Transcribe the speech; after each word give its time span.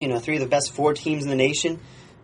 you 0.00 0.08
know, 0.08 0.18
three 0.18 0.36
of 0.36 0.40
the 0.40 0.48
best 0.48 0.72
four 0.72 0.94
teams 0.94 1.24
in 1.24 1.28
the 1.28 1.36
nation. 1.36 1.78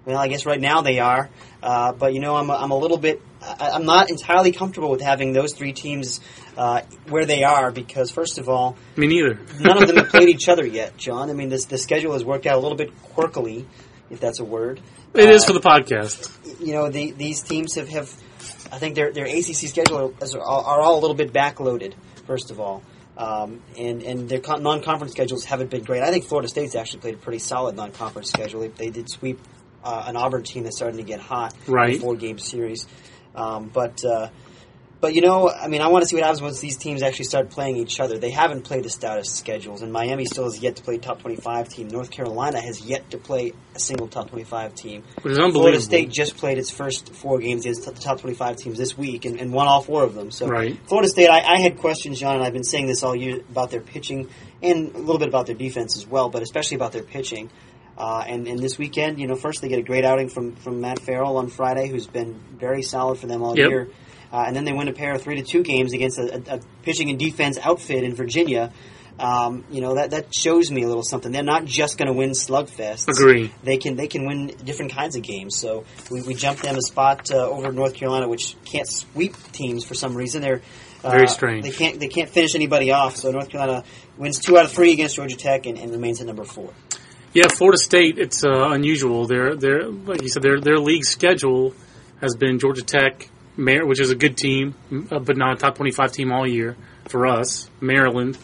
Well, 0.07 0.17
I 0.17 0.29
guess 0.29 0.47
right 0.47 0.59
now 0.61 0.81
they 0.81 0.99
are, 0.99 1.29
uh, 1.63 1.93
but 1.93 2.15
you 2.15 2.21
know, 2.21 2.35
I'm, 2.37 2.51
I'm 2.51 2.71
a 2.71 2.79
little 2.79 2.97
bit, 2.97 3.21
I, 3.43 3.73
I'm 3.75 3.85
not 3.85 4.09
entirely 4.09 4.51
comfortable 4.51 4.89
with 4.89 5.03
having 5.03 5.35
those 5.35 5.53
three 5.53 5.75
teams 5.75 6.21
uh, 6.57 6.81
where 7.11 7.27
they 7.27 7.45
are 7.45 7.71
because, 7.71 8.11
first 8.11 8.39
of 8.39 8.49
all, 8.49 8.77
Me 8.97 9.07
neither. 9.09 9.39
none 9.61 9.83
of 9.83 9.89
them 9.89 9.97
have 9.99 10.09
played 10.09 10.29
each 10.35 10.49
other 10.49 10.65
yet, 10.65 10.97
John. 10.97 11.29
I 11.29 11.35
mean, 11.35 11.51
this 11.51 11.67
the 11.67 11.77
schedule 11.77 12.15
has 12.15 12.25
worked 12.25 12.47
out 12.47 12.55
a 12.55 12.61
little 12.61 12.79
bit 12.79 12.93
quirkily, 13.15 13.67
if 14.09 14.21
that's 14.21 14.41
a 14.41 14.45
word. 14.45 14.81
It 15.13 15.29
is 15.29 15.43
Uh, 15.43 15.49
for 15.49 15.53
the 15.53 15.61
podcast. 15.61 16.31
you 16.65 16.73
know, 16.73 16.89
the, 16.89 17.11
these 17.11 17.43
teams 17.43 17.75
have, 17.75 17.91
have 17.91 18.11
I 18.73 18.79
think 18.79 18.95
their 18.95 19.13
their 19.13 19.27
ACC 19.27 19.69
schedule 19.69 20.15
is, 20.23 20.35
are, 20.35 20.41
are 20.41 20.81
all 20.81 20.99
a 20.99 21.01
little 21.03 21.17
bit 21.17 21.31
backloaded. 21.35 21.93
First 22.27 22.51
of 22.51 22.59
all, 22.59 22.83
um, 23.17 23.63
and 23.79 24.03
and 24.03 24.29
their 24.29 24.41
con- 24.41 24.63
non-conference 24.63 25.13
schedules 25.13 25.45
haven't 25.45 25.71
been 25.71 25.83
great. 25.83 26.03
I 26.03 26.11
think 26.11 26.25
Florida 26.25 26.49
State's 26.49 26.75
actually 26.75 27.01
played 27.01 27.15
a 27.15 27.19
pretty 27.19 27.39
solid 27.39 27.77
non-conference 27.77 28.29
schedule. 28.29 28.61
They, 28.61 28.69
they 28.69 28.91
did 28.91 29.11
sweep 29.11 29.41
uh, 29.83 30.05
an 30.07 30.17
Auburn 30.17 30.43
team 30.43 30.65
that's 30.65 30.77
starting 30.77 30.99
to 30.99 31.05
get 31.05 31.21
hot, 31.21 31.55
in 31.67 31.97
a 31.97 31.99
four-game 32.01 32.39
series. 32.39 32.87
Um, 33.35 33.71
but 33.73 34.05
uh, 34.05 34.29
but 35.01 35.15
you 35.15 35.21
know, 35.21 35.51
I 35.51 35.69
mean, 35.69 35.83
I 35.83 35.89
want 35.89 36.03
to 36.03 36.09
see 36.09 36.17
what 36.17 36.23
happens 36.25 36.41
once 36.41 36.61
these 36.61 36.77
teams 36.77 37.03
actually 37.03 37.27
start 37.27 37.51
playing 37.51 37.77
each 37.77 38.01
other. 38.01 38.19
They 38.19 38.31
haven't 38.31 38.63
played 38.63 38.83
the 38.83 38.89
stoutest 38.91 39.37
schedules, 39.37 39.83
and 39.83 39.93
Miami 39.93 40.25
still 40.25 40.45
has 40.45 40.59
yet 40.61 40.77
to 40.77 40.83
play 40.83 40.95
a 40.95 40.99
top 40.99 41.21
twenty-five 41.21 41.69
team. 41.69 41.89
North 41.89 42.11
Carolina 42.11 42.61
has 42.61 42.81
yet 42.81 43.11
to 43.11 43.19
play 43.19 43.53
a 43.75 43.79
single 43.79 44.09
top 44.09 44.31
twenty-five 44.31 44.75
team. 44.75 45.03
Which 45.23 45.33
is 45.33 45.39
unbelievable. 45.39 45.61
Florida 45.61 45.81
State 45.81 46.11
just 46.11 46.37
played 46.37 46.59
its 46.59 46.71
first 46.71 47.15
four 47.15 47.39
games 47.39 47.67
against 47.67 47.85
the 47.85 47.93
top 47.93 48.21
25 48.21 48.57
teams 48.57 48.79
this 48.79 48.97
week 48.97 49.25
and, 49.27 49.39
and 49.41 49.53
won 49.53 49.67
all 49.69 49.83
four 49.83 50.03
of 50.03 50.15
them. 50.15 50.31
So 50.31 50.47
Right. 50.49 50.79
Florida 50.89 51.09
State, 51.09 51.29
I, 51.29 51.41
I 51.43 51.61
had 51.61 51.79
questions, 51.79 52.19
John, 52.19 52.37
and 52.37 52.45
I've 52.45 52.53
been 52.55 52.65
saying 52.65 52.87
this 52.87 53.03
all 53.03 53.15
year 53.15 53.41
about 53.51 53.71
their 53.71 53.81
pitching 53.83 54.29
and 54.63 54.95
a 54.95 54.99
little 54.99 55.19
bit 55.19 55.29
about 55.29 55.47
their 55.47 55.55
defense 55.57 55.97
as 55.97 56.07
well, 56.07 56.31
but 56.31 56.43
especially 56.43 56.77
about 56.77 56.93
their 56.93 57.03
pitching. 57.03 57.51
Uh, 57.99 58.25
and, 58.27 58.47
and 58.47 58.59
this 58.59 58.77
weekend, 58.79 59.19
you 59.19 59.27
know, 59.27 59.35
first 59.37 59.63
they 59.63 59.69
get 59.69 59.79
a 59.79 59.83
great 59.83 60.05
outing 60.05 60.29
from, 60.29 60.55
from 60.57 60.81
Matt 60.81 60.99
Fairel 61.01 61.37
on 61.39 61.49
Friday, 61.49 61.89
who's 61.89 62.07
been 62.07 62.39
very 62.59 62.83
solid 62.83 63.19
for 63.19 63.27
them 63.27 63.43
all 63.43 63.57
Yep. 63.57 63.69
year. 63.71 63.89
Uh, 64.37 64.45
and 64.47 64.55
then 64.55 64.67
they 64.67 64.73
win 64.75 64.87
a 64.87 64.93
pair 64.93 65.15
of 65.15 65.23
three 65.23 65.37
to 65.37 65.43
two 65.43 65.63
games 65.63 65.95
against 65.95 66.19
a, 66.19 66.35
a, 66.35 66.57
a 66.57 66.61
pitching 66.83 67.09
and 67.09 67.19
defense 67.19 67.57
outfit 67.57 68.05
in 68.05 68.15
Virginia. 68.15 68.71
Um, 69.19 69.65
you 69.71 69.81
know 69.81 69.95
that 69.95 70.11
that 70.11 70.35
shows 70.35 70.71
me 70.71 70.83
a 70.83 70.87
little 70.87 71.03
something. 71.03 71.33
They're 71.33 71.43
not 71.43 71.65
just 71.65 71.97
going 71.97 72.09
to 72.09 72.13
win 72.13 72.33
slugfests 72.33 73.09
Agree. 73.09 73.51
they 73.63 73.79
can 73.79 73.97
they 73.97 74.09
can 74.09 74.27
win 74.27 74.49
different 74.63 74.93
kinds 74.93 75.17
of 75.17 75.23
games. 75.23 75.57
So 75.57 75.87
we, 76.11 76.21
we 76.21 76.35
jumped 76.35 76.63
them 76.65 76.77
a 76.77 76.83
spot 76.83 77.31
uh, 77.31 77.49
over 77.49 77.73
North 77.73 77.95
Carolina, 77.95 78.29
which 78.29 78.57
can't 78.67 78.87
sweep 78.87 79.35
teams 79.53 79.87
for 79.87 79.95
some 79.95 80.15
reason. 80.15 80.43
They're 80.43 80.61
uh, 81.03 81.13
Very 81.13 81.29
strange. 81.29 81.65
They 81.65 81.71
can't 81.71 81.99
they 81.99 82.09
can't 82.09 82.29
finish 82.29 82.55
anybody 82.55 82.93
off. 82.93 83.17
So 83.17 83.31
North 83.31 83.49
Carolina 83.49 83.85
wins 84.19 84.39
two 84.39 84.59
out 84.59 84.67
of 84.67 84.73
three 84.73 84.93
against 84.93 85.17
Georgia 85.17 85.37
Tech 85.37 85.65
and, 85.65 85.79
and 85.79 85.93
remains 85.93 86.21
at 86.21 86.27
number 86.27 86.45
four. 86.45 86.75
Yeah, 87.33 87.49
Florida 87.49 87.79
State. 87.79 88.19
It's 88.19 88.45
uh, 88.45 88.69
unusual. 88.69 89.27
Their 89.27 89.57
their 89.57 89.89
like 89.89 90.21
you 90.21 90.29
said, 90.29 90.43
their 90.43 90.61
their 90.61 90.77
league 90.77 91.07
schedule 91.07 91.73
has 92.21 92.37
been 92.37 92.59
Georgia 92.59 92.83
Tech, 92.83 93.31
Mar- 93.57 93.87
which 93.87 94.01
is 94.01 94.11
a 94.11 94.15
good 94.17 94.37
team, 94.37 94.75
uh, 95.11 95.19
but 95.19 95.37
not 95.37 95.55
a 95.55 95.57
top 95.57 95.77
twenty 95.77 95.93
five 95.93 96.13
team 96.13 96.33
all 96.33 96.47
year 96.47 96.77
for 97.09 97.27
us. 97.27 97.71
Maryland, 97.81 98.37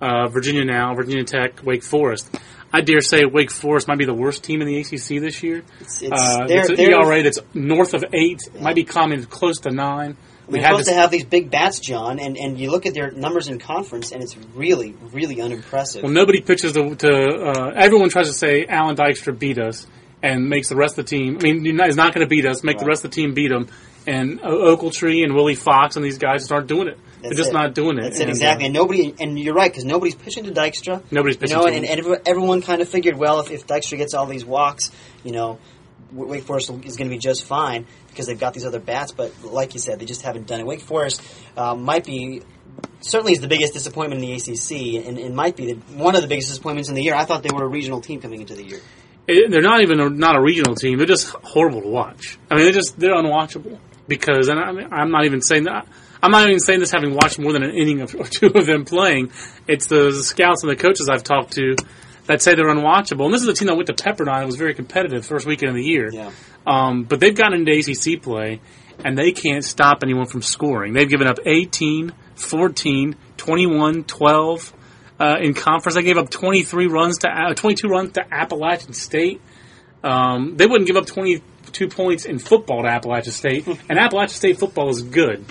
uh, 0.00 0.28
Virginia 0.28 0.64
now, 0.64 0.94
Virginia 0.94 1.24
Tech, 1.24 1.64
Wake 1.64 1.82
Forest. 1.82 2.30
I 2.72 2.82
dare 2.82 3.00
say 3.00 3.24
Wake 3.24 3.50
Forest 3.50 3.88
might 3.88 3.98
be 3.98 4.04
the 4.04 4.14
worst 4.14 4.44
team 4.44 4.62
in 4.62 4.68
the 4.68 4.78
ACC 4.78 5.20
this 5.20 5.42
year. 5.42 5.64
It's, 5.80 6.02
it's, 6.02 6.12
Uh, 6.12 6.46
they're, 6.46 6.60
it's 6.60 6.70
an 6.70 6.76
they're, 6.76 6.92
ERA 6.92 7.22
that's 7.22 7.40
north 7.52 7.94
of 7.94 8.04
eight, 8.12 8.40
might 8.60 8.76
be 8.76 8.84
climbing 8.84 9.24
close 9.24 9.58
to 9.60 9.70
nine. 9.70 10.16
We 10.46 10.58
they're 10.58 10.68
supposed 10.68 10.88
to 10.88 10.94
have 10.94 11.10
these 11.10 11.24
big 11.24 11.50
bats, 11.50 11.78
John, 11.78 12.18
and, 12.18 12.36
and 12.36 12.58
you 12.58 12.70
look 12.70 12.84
at 12.86 12.94
their 12.94 13.10
numbers 13.12 13.48
in 13.48 13.58
conference, 13.60 14.10
and 14.12 14.22
it's 14.22 14.36
really 14.54 14.94
really 15.12 15.40
unimpressive. 15.40 16.02
well, 16.02 16.12
nobody 16.12 16.40
pitches 16.40 16.72
to. 16.72 16.94
to 16.96 17.08
uh, 17.08 17.72
everyone 17.76 18.08
tries 18.08 18.26
to 18.28 18.32
say 18.32 18.66
Allan 18.66 18.96
Dykstra 18.96 19.36
beat 19.36 19.58
us 19.58 19.86
and 20.22 20.48
makes 20.48 20.68
the 20.68 20.76
rest 20.76 20.98
of 20.98 21.06
the 21.06 21.16
team. 21.16 21.38
I 21.40 21.42
mean, 21.42 21.64
he's 21.64 21.96
not 21.96 22.14
going 22.14 22.26
to 22.26 22.28
beat 22.28 22.46
us. 22.46 22.62
Make 22.62 22.78
the 22.78 22.84
rest 22.84 23.04
of 23.04 23.10
the 23.10 23.14
team 23.14 23.32
beat 23.32 23.50
him. 23.50 23.68
And 24.06 24.40
Oakletree 24.40 25.22
and 25.24 25.34
Willie 25.34 25.54
Fox 25.54 25.96
and 25.96 26.04
these 26.04 26.18
guys 26.18 26.42
just 26.42 26.52
aren't 26.52 26.66
doing 26.66 26.88
it. 26.88 26.98
That's 27.22 27.22
They're 27.22 27.32
just 27.34 27.50
it. 27.50 27.52
not 27.52 27.74
doing 27.74 27.98
it. 27.98 28.02
That's 28.02 28.16
it 28.18 28.22
And, 28.22 28.30
uh, 28.30 28.32
exactly, 28.32 28.64
and 28.66 28.74
nobody. 28.74 29.14
And 29.20 29.38
you're 29.38 29.54
right 29.54 29.70
because 29.70 29.84
nobody's 29.84 30.14
pitching 30.14 30.44
to 30.44 30.52
Dykstra. 30.52 31.02
Nobody's 31.10 31.36
You 31.36 31.40
pitching 31.40 31.56
know, 31.58 31.66
to 31.66 31.72
and, 31.72 31.84
him. 31.84 31.90
and 31.90 31.98
every- 32.00 32.18
everyone 32.24 32.62
kind 32.62 32.80
of 32.80 32.88
figured, 32.88 33.16
well, 33.18 33.40
if, 33.40 33.50
if 33.50 33.66
Dykstra 33.66 33.98
gets 33.98 34.14
all 34.14 34.24
these 34.26 34.44
walks, 34.44 34.90
you 35.22 35.32
know, 35.32 35.58
Wake 36.12 36.44
Forest 36.44 36.70
is 36.84 36.96
going 36.96 37.08
to 37.10 37.14
be 37.14 37.18
just 37.18 37.44
fine 37.44 37.86
because 38.08 38.26
they've 38.26 38.40
got 38.40 38.54
these 38.54 38.64
other 38.64 38.80
bats. 38.80 39.12
But 39.12 39.32
like 39.44 39.74
you 39.74 39.80
said, 39.80 40.00
they 40.00 40.06
just 40.06 40.22
haven't 40.22 40.46
done 40.46 40.60
it. 40.60 40.66
Wake 40.66 40.80
Forest 40.80 41.22
uh, 41.56 41.74
might 41.74 42.04
be 42.06 42.42
certainly 43.02 43.32
is 43.32 43.40
the 43.40 43.48
biggest 43.48 43.74
disappointment 43.74 44.22
in 44.24 44.28
the 44.30 44.34
ACC, 44.34 45.06
and, 45.06 45.18
and 45.18 45.36
might 45.36 45.56
be 45.56 45.74
the, 45.74 45.80
one 45.96 46.16
of 46.16 46.22
the 46.22 46.28
biggest 46.28 46.48
disappointments 46.48 46.88
in 46.88 46.94
the 46.94 47.02
year. 47.02 47.14
I 47.14 47.26
thought 47.26 47.42
they 47.42 47.54
were 47.54 47.64
a 47.64 47.68
regional 47.68 48.00
team 48.00 48.20
coming 48.20 48.40
into 48.40 48.54
the 48.54 48.64
year. 48.64 48.80
it- 49.28 49.50
they're 49.50 49.60
not 49.62 49.82
even 49.82 50.00
a, 50.00 50.08
not 50.08 50.36
a 50.36 50.40
regional 50.40 50.74
team. 50.74 50.96
They're 50.98 51.06
just 51.06 51.28
horrible 51.28 51.82
to 51.82 51.88
watch. 51.88 52.38
I 52.50 52.54
mean, 52.54 52.64
they're 52.64 52.72
just 52.72 52.98
they're 52.98 53.14
unwatchable 53.14 53.78
because, 54.10 54.48
and 54.48 54.60
I'm 54.60 55.10
not 55.10 55.24
even 55.24 55.40
saying 55.40 55.64
that. 55.64 55.86
I'm 56.22 56.32
not 56.32 56.46
even 56.46 56.60
saying 56.60 56.80
this 56.80 56.90
having 56.90 57.14
watched 57.14 57.38
more 57.38 57.54
than 57.54 57.62
an 57.62 57.70
inning 57.70 58.02
of, 58.02 58.14
or 58.14 58.24
two 58.24 58.48
of 58.48 58.66
them 58.66 58.84
playing. 58.84 59.30
It's 59.66 59.86
the 59.86 60.12
scouts 60.12 60.62
and 60.62 60.70
the 60.70 60.76
coaches 60.76 61.08
I've 61.08 61.22
talked 61.22 61.52
to 61.52 61.76
that 62.26 62.42
say 62.42 62.54
they're 62.54 62.66
unwatchable. 62.66 63.24
And 63.24 63.32
this 63.32 63.40
is 63.42 63.48
a 63.48 63.54
team 63.54 63.68
that 63.68 63.76
went 63.76 63.86
to 63.86 63.94
Pepperdine. 63.94 64.42
It 64.42 64.46
was 64.46 64.56
very 64.56 64.74
competitive 64.74 65.24
first 65.24 65.46
weekend 65.46 65.70
of 65.70 65.76
the 65.76 65.84
year. 65.84 66.10
Yeah. 66.12 66.30
Um, 66.66 67.04
but 67.04 67.20
they've 67.20 67.34
gotten 67.34 67.60
into 67.60 67.72
ACC 67.72 68.22
play, 68.22 68.60
and 69.02 69.16
they 69.16 69.32
can't 69.32 69.64
stop 69.64 70.02
anyone 70.02 70.26
from 70.26 70.42
scoring. 70.42 70.92
They've 70.92 71.08
given 71.08 71.26
up 71.26 71.38
18, 71.46 72.12
14, 72.34 73.16
21, 73.38 74.04
12 74.04 74.72
uh, 75.18 75.36
in 75.40 75.54
conference. 75.54 75.94
They 75.94 76.02
gave 76.02 76.18
up 76.18 76.28
23 76.28 76.86
runs 76.86 77.18
to 77.18 77.30
uh, 77.30 77.54
22 77.54 77.88
runs 77.88 78.12
to 78.12 78.24
Appalachian 78.30 78.92
State. 78.92 79.40
Um, 80.04 80.56
they 80.56 80.66
wouldn't 80.66 80.86
give 80.86 80.96
up 80.96 81.06
22 81.70 81.88
points 81.88 82.24
in 82.24 82.38
football 82.38 82.82
to 82.82 82.88
Appalachian 82.88 83.32
State, 83.32 83.66
and 83.88 83.98
Appalachian 83.98 84.34
State 84.34 84.58
football 84.58 84.88
is 84.90 85.02
good. 85.02 85.44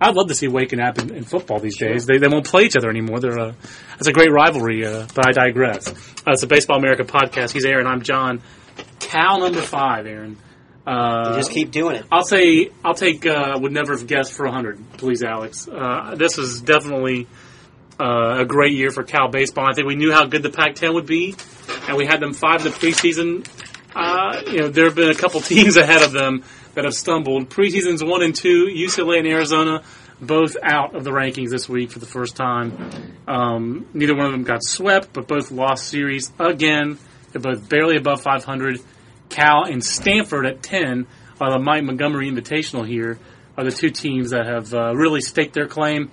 I'd 0.00 0.14
love 0.14 0.28
to 0.28 0.34
see 0.34 0.48
Wake 0.48 0.72
and 0.72 0.80
App 0.80 0.98
in, 0.98 1.14
in 1.14 1.24
football 1.24 1.60
these 1.60 1.78
days. 1.78 2.04
They, 2.06 2.18
they 2.18 2.28
won't 2.28 2.46
play 2.46 2.64
each 2.64 2.76
other 2.76 2.90
anymore. 2.90 3.20
They're 3.20 3.38
a, 3.38 3.54
it's 3.98 4.08
a 4.08 4.12
great 4.12 4.30
rivalry, 4.30 4.84
uh, 4.84 5.06
but 5.14 5.26
I 5.28 5.32
digress. 5.32 5.88
Uh, 5.88 6.32
it's 6.32 6.42
a 6.42 6.46
Baseball 6.46 6.78
America 6.78 7.04
podcast. 7.04 7.52
He's 7.52 7.64
Aaron. 7.64 7.86
I'm 7.86 8.02
John. 8.02 8.42
Cal 9.00 9.40
number 9.40 9.60
five, 9.60 10.06
Aaron. 10.06 10.36
Uh, 10.86 11.36
just 11.36 11.50
keep 11.50 11.70
doing 11.70 11.96
it. 11.96 12.04
I'll 12.12 12.24
say 12.24 12.70
I'll 12.84 12.94
take 12.94 13.24
uh, 13.24 13.58
would 13.60 13.72
never 13.72 13.96
have 13.96 14.06
guessed 14.06 14.34
for 14.34 14.44
100, 14.44 14.98
please, 14.98 15.22
Alex. 15.22 15.66
Uh, 15.66 16.14
this 16.16 16.36
is 16.36 16.60
definitely 16.60 17.26
uh, 17.98 18.40
a 18.40 18.44
great 18.44 18.72
year 18.74 18.90
for 18.90 19.04
Cal 19.04 19.28
baseball. 19.28 19.66
I 19.66 19.72
think 19.72 19.86
we 19.86 19.94
knew 19.94 20.12
how 20.12 20.26
good 20.26 20.42
the 20.42 20.50
Pac-10 20.50 20.92
would 20.94 21.06
be, 21.06 21.34
and 21.88 21.96
we 21.96 22.04
had 22.04 22.20
them 22.20 22.34
five 22.34 22.66
in 22.66 22.70
the 22.70 22.76
preseason. 22.76 23.46
Uh, 23.94 24.42
you 24.46 24.58
know, 24.60 24.68
there 24.68 24.86
have 24.86 24.94
been 24.94 25.10
a 25.10 25.14
couple 25.14 25.40
teams 25.42 25.76
ahead 25.76 26.02
of 26.02 26.12
them 26.12 26.44
that 26.74 26.84
have 26.84 26.94
stumbled. 26.94 27.48
Preseasons 27.50 28.06
one 28.06 28.22
and 28.22 28.34
two, 28.34 28.66
UCLA 28.66 29.18
and 29.18 29.28
Arizona, 29.28 29.82
both 30.20 30.56
out 30.62 30.94
of 30.94 31.04
the 31.04 31.10
rankings 31.10 31.50
this 31.50 31.68
week 31.68 31.92
for 31.92 31.98
the 31.98 32.06
first 32.06 32.36
time. 32.36 33.16
Um, 33.28 33.86
neither 33.94 34.14
one 34.14 34.26
of 34.26 34.32
them 34.32 34.42
got 34.44 34.64
swept, 34.64 35.12
but 35.12 35.28
both 35.28 35.50
lost 35.50 35.88
series 35.88 36.32
again. 36.38 36.98
They're 37.32 37.42
both 37.42 37.68
barely 37.68 37.96
above 37.96 38.22
500. 38.22 38.80
Cal 39.28 39.64
and 39.64 39.84
Stanford 39.84 40.46
at 40.46 40.62
10 40.62 41.06
are 41.40 41.50
the 41.50 41.58
Mike 41.58 41.84
Montgomery 41.84 42.30
Invitational 42.30 42.86
here 42.86 43.18
are 43.56 43.64
the 43.64 43.70
two 43.70 43.90
teams 43.90 44.30
that 44.30 44.46
have 44.46 44.72
uh, 44.74 44.94
really 44.94 45.20
staked 45.20 45.54
their 45.54 45.66
claim 45.66 46.10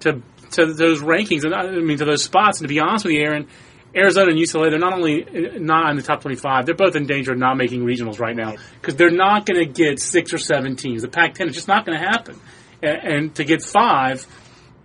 to 0.00 0.22
to 0.52 0.66
those 0.74 1.00
rankings 1.00 1.44
and 1.44 1.54
I 1.54 1.70
mean 1.70 1.98
to 1.98 2.04
those 2.04 2.24
spots. 2.24 2.60
And 2.60 2.68
to 2.68 2.74
be 2.74 2.80
honest 2.80 3.04
with 3.04 3.14
you, 3.14 3.22
Aaron, 3.22 3.48
Arizona 3.94 4.30
and 4.30 4.38
UCLA 4.38 4.70
they're 4.70 4.78
not 4.78 4.92
only 4.92 5.24
uh, 5.24 5.58
not 5.58 5.90
in 5.90 5.96
the 5.96 6.02
top 6.02 6.22
25, 6.22 6.66
they're 6.66 6.74
both 6.74 6.96
in 6.96 7.06
danger 7.06 7.32
of 7.32 7.38
not 7.38 7.56
making 7.56 7.82
regionals 7.82 8.18
right 8.20 8.36
now 8.36 8.54
because 8.80 8.96
they're 8.96 9.10
not 9.10 9.46
going 9.46 9.64
to 9.64 9.70
get 9.70 10.00
six 10.00 10.32
or 10.32 10.38
seven 10.38 10.76
teams. 10.76 11.02
The 11.02 11.08
Pac-10 11.08 11.48
is 11.48 11.54
just 11.54 11.68
not 11.68 11.84
going 11.84 11.98
to 11.98 12.04
happen. 12.04 12.38
And, 12.82 12.98
and 12.98 13.34
to 13.36 13.44
get 13.44 13.62
five, 13.62 14.26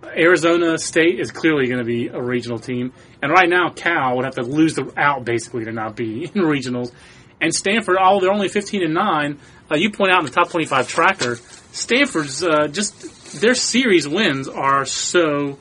Arizona 0.04 0.78
State 0.78 1.20
is 1.20 1.30
clearly 1.30 1.66
going 1.66 1.78
to 1.78 1.84
be 1.84 2.08
a 2.08 2.20
regional 2.20 2.58
team, 2.58 2.92
and 3.22 3.32
right 3.32 3.48
now 3.48 3.70
Cal 3.70 4.16
would 4.16 4.24
have 4.24 4.36
to 4.36 4.42
lose 4.42 4.74
the 4.74 4.92
out 4.96 5.24
basically 5.24 5.64
to 5.64 5.72
not 5.72 5.96
be 5.96 6.24
in 6.34 6.42
regionals. 6.42 6.92
And 7.40 7.54
Stanford, 7.54 7.96
all 7.98 8.20
they're 8.20 8.32
only 8.32 8.48
fifteen 8.48 8.82
and 8.82 8.94
nine. 8.94 9.38
Uh, 9.70 9.76
you 9.76 9.90
point 9.90 10.10
out 10.12 10.20
in 10.20 10.26
the 10.26 10.32
top 10.32 10.50
twenty-five 10.50 10.88
tracker, 10.88 11.36
Stanford's 11.72 12.42
uh, 12.42 12.68
just 12.68 13.40
their 13.40 13.54
series 13.54 14.08
wins 14.08 14.48
are 14.48 14.84
so 14.84 15.58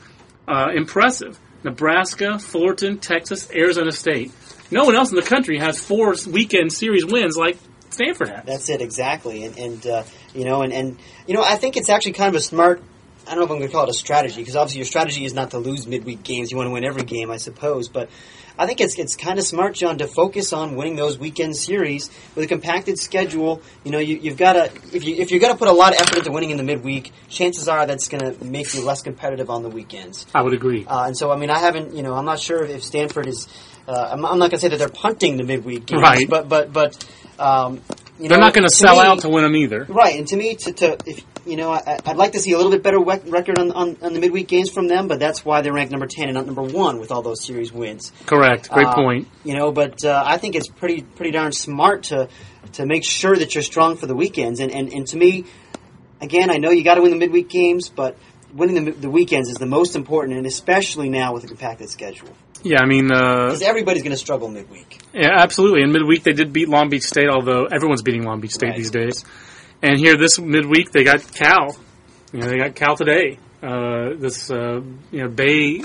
uh, 0.48 0.68
impressive. 0.74 1.40
Nebraska, 1.66 2.40
Fullerton, 2.40 3.00
Texas, 3.00 3.52
Arizona 3.52 3.92
State. 3.92 4.32
No 4.72 4.86
one 4.86 4.96
else 4.96 5.10
in 5.10 5.16
the 5.16 5.22
country 5.22 5.58
has 5.58 5.80
four 5.80 6.16
weekend 6.28 6.72
series 6.72 7.06
wins 7.06 7.36
like 7.36 7.58
Stanford 7.90 8.30
has. 8.30 8.46
That's 8.46 8.70
it 8.70 8.82
exactly, 8.82 9.44
and 9.44 9.58
and 9.58 9.88
uh, 9.88 10.04
you 10.34 10.46
know, 10.46 10.62
and 10.62 10.72
and 10.72 10.98
you 11.28 11.34
know, 11.34 11.44
I 11.44 11.56
think 11.56 11.76
it's 11.78 11.90
actually 11.90 12.14
kind 12.14 12.30
of 12.30 12.40
a 12.40 12.44
smart. 12.44 12.82
I 13.28 13.32
don't 13.32 13.40
know 13.40 13.46
if 13.46 13.52
I'm 13.52 13.58
going 13.58 13.70
to 13.70 13.74
call 13.74 13.84
it 13.86 13.90
a 13.90 13.94
strategy 13.94 14.42
because 14.42 14.56
obviously 14.56 14.80
your 14.80 14.86
strategy 14.86 15.26
is 15.26 15.34
not 15.34 15.52
to 15.52 15.58
lose 15.58 15.88
midweek 15.88 16.22
games. 16.24 16.52
You 16.52 16.58
want 16.58 16.68
to 16.68 16.72
win 16.72 16.86
every 16.86 17.04
game, 17.04 17.32
I 17.32 17.38
suppose. 17.38 17.90
But 17.90 18.10
I 18.58 18.66
think 18.66 18.80
it's 18.82 18.98
it's 18.98 19.16
kind 19.16 19.38
of 19.38 19.46
smart, 19.46 19.74
John, 19.76 19.98
to 19.98 20.08
focus 20.08 20.54
on 20.54 20.76
winning 20.76 20.96
those 20.96 21.18
weekend 21.20 21.56
series 21.58 22.10
with 22.36 22.46
a 22.46 22.48
compacted 22.48 22.98
schedule. 23.00 23.62
You 23.84 23.92
know, 23.92 24.00
you, 24.00 24.18
you've 24.18 24.38
got 24.38 24.54
to 24.54 24.66
if 24.96 25.04
you 25.04 25.16
if 25.16 25.32
you're 25.32 25.40
going 25.42 25.54
to 25.54 25.60
put 25.60 25.68
a 25.68 25.74
lot 25.74 25.94
of 25.94 26.00
effort 26.02 26.20
into 26.20 26.32
winning 26.32 26.52
in 26.52 26.58
the 26.58 26.64
midweek, 26.64 27.12
chances 27.30 27.68
are 27.68 27.86
that's 27.86 28.08
going 28.08 28.22
to 28.36 28.44
make 28.46 28.74
you 28.74 28.84
less 28.86 29.02
competitive 29.02 29.50
on 29.50 29.64
the 29.64 29.70
weekends. 29.70 30.26
I 30.34 30.42
would 30.42 30.54
agree. 30.54 30.86
Uh, 30.88 31.06
and 31.08 31.18
so, 31.18 31.32
I 31.32 31.38
mean, 31.38 31.50
I 31.50 31.60
haven't, 31.60 31.94
you 31.96 32.04
know, 32.04 32.14
I'm 32.14 32.26
not 32.26 32.40
sure 32.40 32.64
if 32.64 32.84
Stanford 32.84 33.28
is 33.28 33.48
Uh, 33.88 34.10
I'm, 34.14 34.26
I'm 34.26 34.40
not 34.40 34.50
going 34.50 34.58
to 34.60 34.66
say 34.66 34.70
that 34.70 34.80
they're 34.80 34.90
punting 34.90 35.38
the 35.38 35.44
midweek 35.44 35.86
games, 35.86 36.02
Right. 36.02 36.28
but 36.28 36.50
but 36.50 36.74
but 36.74 36.92
um, 37.38 37.82
you 38.20 38.30
They're 38.30 38.38
know, 38.38 38.46
not 38.46 38.54
going 38.54 38.68
to 38.68 38.74
sell 38.74 38.96
me- 38.96 39.02
out 39.06 39.20
to 39.20 39.30
win 39.30 39.44
them 39.44 39.56
either. 39.56 39.86
Right, 39.90 40.18
and 40.18 40.28
to 40.30 40.36
me, 40.38 40.56
to, 40.56 40.72
to 40.74 40.98
if 41.06 41.24
you 41.46 41.58
know, 41.58 41.70
I, 41.72 42.00
I'd 42.06 42.18
like 42.18 42.32
to 42.32 42.40
see 42.40 42.54
a 42.54 42.58
little 42.58 42.72
bit 42.72 42.82
better 42.82 42.98
wec- 43.00 43.32
record 43.32 43.60
on, 43.60 43.72
on, 43.72 43.98
on 44.02 44.14
the 44.14 44.20
midweek 44.20 44.48
games 44.48 44.72
from 44.72 44.88
them, 44.88 45.08
but 45.08 45.20
that's 45.20 45.46
why 45.46 45.62
they're 45.62 45.74
ranked 45.74 45.92
number 45.92 46.08
ten 46.08 46.26
and 46.26 46.34
not 46.34 46.46
number 46.46 46.64
one 46.64 47.00
with 47.00 47.12
all 47.12 47.22
those 47.22 47.44
series 47.44 47.72
wins. 47.72 48.12
Correct. 48.26 48.70
Great 48.72 48.88
Uh, 48.88 48.96
point. 48.96 49.28
You 49.44 49.56
know, 49.56 49.72
but 49.72 50.04
uh, 50.04 50.24
I 50.26 50.38
think 50.38 50.56
it's 50.56 50.68
pretty 50.68 51.02
pretty 51.04 51.32
darn 51.32 51.52
smart 51.52 52.04
to 52.04 52.30
to 52.74 52.86
make 52.86 53.04
sure 53.04 53.36
that 53.36 53.54
you're 53.54 53.64
strong 53.64 53.96
for 53.98 54.08
the 54.08 54.16
weekends. 54.16 54.60
And 54.60 54.72
and, 54.72 54.92
and 54.92 55.06
to 55.08 55.18
me, 55.18 55.46
again, 56.22 56.50
I 56.50 56.58
know 56.58 56.72
you 56.72 56.84
got 56.84 56.96
to 56.96 57.02
win 57.02 57.12
the 57.12 57.18
midweek 57.18 57.50
games, 57.50 57.90
but 57.90 58.18
winning 58.54 58.86
the, 58.86 58.92
the 58.92 59.10
weekends 59.10 59.50
is 59.50 59.58
the 59.58 59.66
most 59.66 59.96
important, 59.96 60.38
and 60.38 60.48
especially 60.48 61.10
now 61.10 61.34
with 61.34 61.44
a 61.44 61.48
compacted 61.48 61.90
schedule, 61.90 62.30
Yeah, 62.66 62.82
I 62.82 62.88
mean, 62.88 63.12
uh, 63.12 63.46
because 63.46 63.62
everybody's 63.62 64.02
going 64.02 64.12
to 64.12 64.18
struggle 64.18 64.50
midweek. 64.50 65.00
yeah, 65.14 65.30
absolutely. 65.38 65.84
In 65.84 65.92
midweek, 65.92 66.24
they 66.24 66.34
did 66.34 66.52
beat 66.52 66.68
Long 66.68 66.90
Beach 66.90 67.04
State, 67.04 67.30
although 67.30 67.66
everyone's 67.66 68.02
beating 68.02 68.24
Long 68.24 68.42
Beach 68.42 68.54
State 68.54 68.70
Right. 68.70 68.78
these 68.78 68.90
days. 68.92 69.24
And 69.84 70.00
here 70.00 70.18
this 70.18 70.40
midweek, 70.40 70.92
they 70.92 71.04
got 71.04 71.22
Cal. 71.32 71.78
You 72.34 72.40
know, 72.40 72.48
they 72.50 72.58
got 72.58 72.74
Cal 72.74 72.96
today. 72.96 73.38
Uh, 73.62 74.16
this 74.18 74.50
uh, 74.50 74.82
you 75.12 75.22
know 75.22 75.30
Bay 75.30 75.84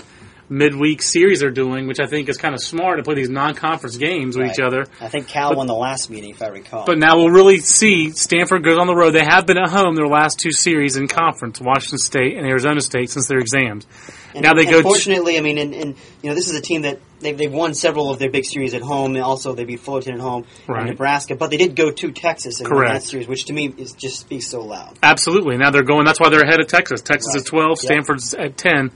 midweek 0.50 1.00
series 1.00 1.41
they're 1.41 1.50
doing, 1.50 1.87
which 1.87 2.00
I 2.00 2.06
think 2.06 2.29
is 2.29 2.37
kind 2.37 2.55
of 2.55 2.61
smart 2.61 2.99
to 2.99 3.05
play 3.05 3.14
these 3.14 3.29
non-conference 3.31 3.97
games 3.97 4.37
with 4.37 4.49
Right. 4.49 4.52
each 4.52 4.61
other. 4.61 4.85
I 5.00 5.08
think 5.08 5.29
Cal 5.29 5.50
But- 5.50 5.58
won 5.58 5.67
the 5.69 5.75
last 5.75 6.11
meeting, 6.11 6.31
if 6.31 6.43
I 6.43 6.49
recall. 6.49 6.85
But 6.85 6.99
now 6.99 7.17
we'll 7.17 7.31
really 7.31 7.58
see 7.58 8.11
Stanford 8.11 8.64
goes 8.64 8.76
on 8.76 8.88
the 8.88 8.94
road. 8.97 9.12
They 9.12 9.25
have 9.25 9.47
been 9.47 9.58
at 9.58 9.70
home 9.70 9.94
their 9.94 10.08
last 10.08 10.41
two 10.41 10.50
series 10.50 10.97
in 10.97 11.06
conference, 11.08 11.61
Washington 11.61 11.99
State 11.99 12.37
and 12.37 12.47
Arizona 12.47 12.81
State, 12.81 13.11
since 13.11 13.29
their 13.29 13.38
exams. 13.38 13.87
And, 14.35 14.43
now 14.44 14.55
they 14.55 14.64
go. 14.64 14.82
Fortunately, 14.82 15.38
I 15.38 15.41
mean, 15.41 15.58
and, 15.58 15.75
and 15.75 15.94
you 16.23 16.29
know, 16.31 16.35
this 16.35 16.49
is 16.49 16.56
a 16.56 16.61
team 16.61 16.82
that 16.82 17.00
they've, 17.20 17.37
they've 17.37 17.52
won 17.52 17.75
several 17.75 18.11
of 18.11 18.19
their 18.19 18.31
big 18.31 18.44
series 18.44 18.75
at 18.75 18.82
home. 18.82 19.14
And 19.17 19.25
also, 19.25 19.55
they 19.55 19.64
beat 19.64 19.81
Fullerton 19.81 20.14
at 20.14 20.20
home, 20.20 20.44
Right. 20.69 20.87
Nebraska. 20.87 21.35
But 21.37 21.50
they 21.50 21.56
did 21.56 21.75
go 21.76 21.91
to 21.91 22.11
Texas 22.12 22.61
in 22.61 22.69
that 22.69 23.02
series, 23.05 23.26
which 23.29 23.44
to 23.47 23.52
me 23.52 23.73
is 23.76 23.93
just 23.93 24.19
speaks 24.20 24.47
so 24.49 24.62
loud. 24.62 24.99
Absolutely. 25.02 25.56
Now 25.58 25.70
they're 25.70 25.82
going. 25.82 26.05
That's 26.06 26.19
why 26.20 26.29
they're 26.29 26.43
ahead 26.43 26.61
of 26.61 26.67
Texas. 26.69 27.00
Texas 27.02 27.35
Right. 27.35 27.41
is 27.41 27.44
12, 27.44 27.70
Yep. 27.70 27.79
Stanford's 27.79 28.35
at 28.35 28.56
10. 28.56 28.91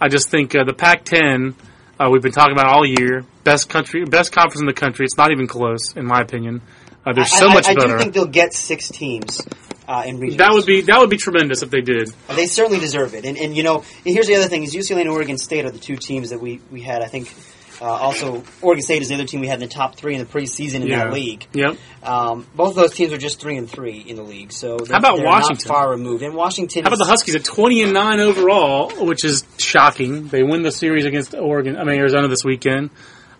I 0.00 0.08
just 0.08 0.30
think 0.30 0.54
uh, 0.54 0.64
the 0.64 0.72
Pac-10 0.72 1.54
uh, 2.00 2.08
we've 2.10 2.22
been 2.22 2.32
talking 2.32 2.52
about 2.52 2.66
all 2.66 2.86
year. 2.86 3.24
Best 3.44 3.68
country, 3.68 4.04
best 4.04 4.32
conference 4.32 4.60
in 4.60 4.66
the 4.66 4.72
country. 4.72 5.04
It's 5.04 5.18
not 5.18 5.30
even 5.32 5.46
close, 5.46 5.94
in 5.96 6.06
my 6.06 6.20
opinion. 6.20 6.62
Uh, 7.04 7.12
they're 7.12 7.24
so 7.26 7.48
I, 7.48 7.50
I- 7.50 7.54
much 7.54 7.68
I, 7.68 7.74
better. 7.74 7.92
do 7.94 7.98
think 7.98 8.14
they'll 8.14 8.26
get 8.26 8.54
six 8.54 8.88
teams 8.88 9.46
uh, 9.86 10.02
in 10.06 10.18
regions. 10.18 10.38
that 10.38 10.52
would 10.52 10.64
be 10.66 10.82
that 10.82 10.98
would 10.98 11.10
be 11.10 11.16
tremendous 11.18 11.62
if 11.62 11.70
they 11.70 11.80
did. 11.80 12.12
They 12.34 12.46
certainly 12.46 12.78
deserve 12.78 13.14
it. 13.14 13.24
And, 13.24 13.36
and 13.36 13.56
you 13.56 13.62
know, 13.62 13.76
and 13.78 14.14
here's 14.14 14.26
the 14.26 14.36
other 14.36 14.46
thing: 14.48 14.62
is 14.62 14.74
UCLA 14.74 15.02
and 15.02 15.10
Oregon 15.10 15.36
State 15.36 15.64
are 15.64 15.70
the 15.70 15.78
two 15.78 15.96
teams 15.96 16.30
that 16.30 16.40
we, 16.40 16.60
we 16.70 16.80
had. 16.82 17.02
I 17.02 17.06
think 17.08 17.34
uh, 17.80 17.84
also 17.84 18.42
Oregon 18.60 18.82
State 18.82 19.02
is 19.02 19.08
the 19.08 19.14
other 19.14 19.24
team 19.24 19.40
we 19.40 19.46
had 19.46 19.62
in 19.62 19.68
the 19.68 19.74
top 19.74 19.96
three 19.96 20.14
in 20.14 20.20
the 20.20 20.26
preseason 20.26 20.82
in 20.82 20.86
Yeah. 20.88 21.04
that 21.04 21.12
league. 21.14 21.46
Yep. 21.54 21.76
Um, 22.02 22.46
both 22.54 22.70
of 22.70 22.74
those 22.76 22.92
teams 22.94 23.12
are 23.12 23.18
just 23.18 23.40
three 23.40 23.56
and 23.56 23.68
three 23.70 23.98
in 24.06 24.16
the 24.16 24.22
league. 24.22 24.52
So 24.52 24.76
they're, 24.78 24.98
about 24.98 25.22
Washington? 25.22 25.68
Not 25.68 25.74
far 25.74 25.90
removed. 25.90 26.22
And 26.22 26.34
Washington. 26.34 26.82
How 26.84 26.88
about 26.88 26.98
the 26.98 27.04
Huskies 27.06 27.36
at 27.36 27.44
20 27.44 27.82
and 27.82 27.92
9 27.94 28.20
overall, 28.20 28.90
which 29.06 29.24
is 29.24 29.44
shocking. 29.58 30.28
They 30.28 30.42
win 30.42 30.62
the 30.62 30.72
series 30.72 31.04
against 31.06 31.34
Oregon, 31.34 31.76
I 31.76 31.84
mean 31.84 31.98
Arizona 31.98 32.28
this 32.28 32.44
weekend. 32.44 32.90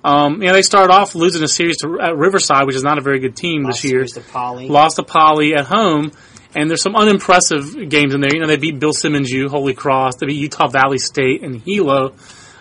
Um, 0.03 0.41
you 0.41 0.49
know, 0.49 0.55
they 0.55 0.63
started 0.63 0.91
off 0.93 1.15
losing 1.15 1.43
a 1.43 1.49
series 1.49 1.77
to 1.79 1.99
at 2.01 2.17
Riverside, 2.17 2.67
which 2.67 2.77
is 2.77 2.83
not 2.83 2.97
a 2.97 3.03
very 3.03 3.19
good 3.19 3.37
team 3.37 3.65
Last 3.65 3.83
this 3.83 3.91
year. 3.93 4.05
to 4.05 4.21
Poly. 4.21 4.67
Lost 4.69 4.97
to 4.97 5.03
Poly 5.03 5.55
at 5.55 5.67
home, 5.67 6.13
and 6.55 6.71
there's 6.71 6.81
some 6.81 6.97
unimpressive 6.97 7.91
games 7.91 8.15
in 8.15 8.23
there. 8.23 8.33
You 8.33 8.41
know, 8.41 8.47
they 8.47 8.57
beat 8.57 8.79
Bill 8.81 8.95
Simmons 8.95 9.31
U, 9.31 9.51
Holy 9.51 9.75
Cross, 9.75 10.17
they 10.17 10.27
beat 10.27 10.39
Utah 10.39 10.69
Valley 10.69 10.97
State 10.97 11.43
and 11.43 11.61
Hilo. 11.61 12.15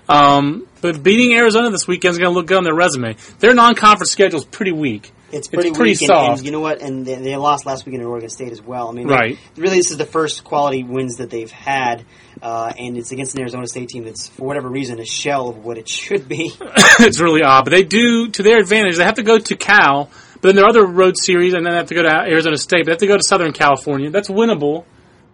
Um, 0.09 0.67
but 0.81 1.03
beating 1.03 1.33
Arizona 1.38 1.69
this 1.69 1.88
weekend 1.88 2.13
is 2.13 2.17
going 2.17 2.31
to 2.31 2.35
look 2.35 2.47
good 2.47 2.57
on 2.57 2.63
their 2.63 2.73
resume. 2.75 3.15
Their 3.39 3.53
non-conference 3.53 4.11
schedule 4.11 4.39
is 4.39 4.45
pretty 4.45 4.71
weak. 4.71 5.11
It's 5.31 5.47
pretty, 5.47 5.69
pretty 5.69 5.91
weak, 5.91 6.00
soft. 6.00 6.39
And, 6.39 6.45
you 6.47 6.51
know 6.51 6.59
what? 6.59 6.81
And 6.81 7.06
they, 7.06 7.13
they 7.15 7.35
lost 7.35 7.67
last 7.67 7.85
weekend 7.85 8.01
at 8.01 8.07
Oregon 8.07 8.29
State 8.31 8.51
as 8.51 8.63
well. 8.63 8.89
I 8.89 8.94
mean, 8.94 9.07
Right. 9.07 9.38
they- 9.56 9.61
really, 9.61 9.77
this 9.77 9.91
is 9.91 9.97
the 9.97 10.06
first 10.07 10.44
quality 10.44 10.83
wins 10.83 11.17
that 11.17 11.29
they've 11.29 11.51
had, 11.51 12.03
uh, 12.41 12.73
and 12.75 12.97
it's 12.97 13.11
against 13.11 13.35
an 13.35 13.41
Arizona 13.41 13.67
State 13.67 13.89
team 13.89 14.06
that's, 14.06 14.27
for 14.29 14.47
whatever 14.47 14.67
reason, 14.67 15.00
a 15.00 15.06
shell 15.06 15.50
of 15.50 15.63
what 15.63 15.77
it 15.77 15.88
should 15.88 16.27
be. 16.27 16.51
it's 17.00 17.19
really 17.19 17.44
odd, 17.44 17.65
but 17.65 17.69
they 17.71 17.83
do 17.83 18.29
to 18.29 18.41
their 18.41 18.57
advantage. 18.57 18.97
They 18.97 19.03
have 19.03 19.15
to 19.15 19.23
go 19.23 19.38
to 19.38 19.55
Cal, 19.55 20.09
but 20.41 20.41
then 20.41 20.55
there 20.55 20.65
are 20.65 20.69
other 20.69 20.85
road 20.88 21.15
series, 21.15 21.53
and 21.53 21.63
then 21.63 21.73
they 21.73 21.77
have 21.77 21.89
to 21.89 21.95
go 21.95 22.01
to 22.01 22.09
Arizona 22.09 22.57
State. 22.57 22.79
But 22.79 22.85
they 22.85 22.91
have 22.94 23.00
to 23.00 23.07
go 23.07 23.17
to 23.17 23.23
Southern 23.23 23.53
California. 23.53 24.09
That's 24.09 24.29
winnable. 24.29 24.85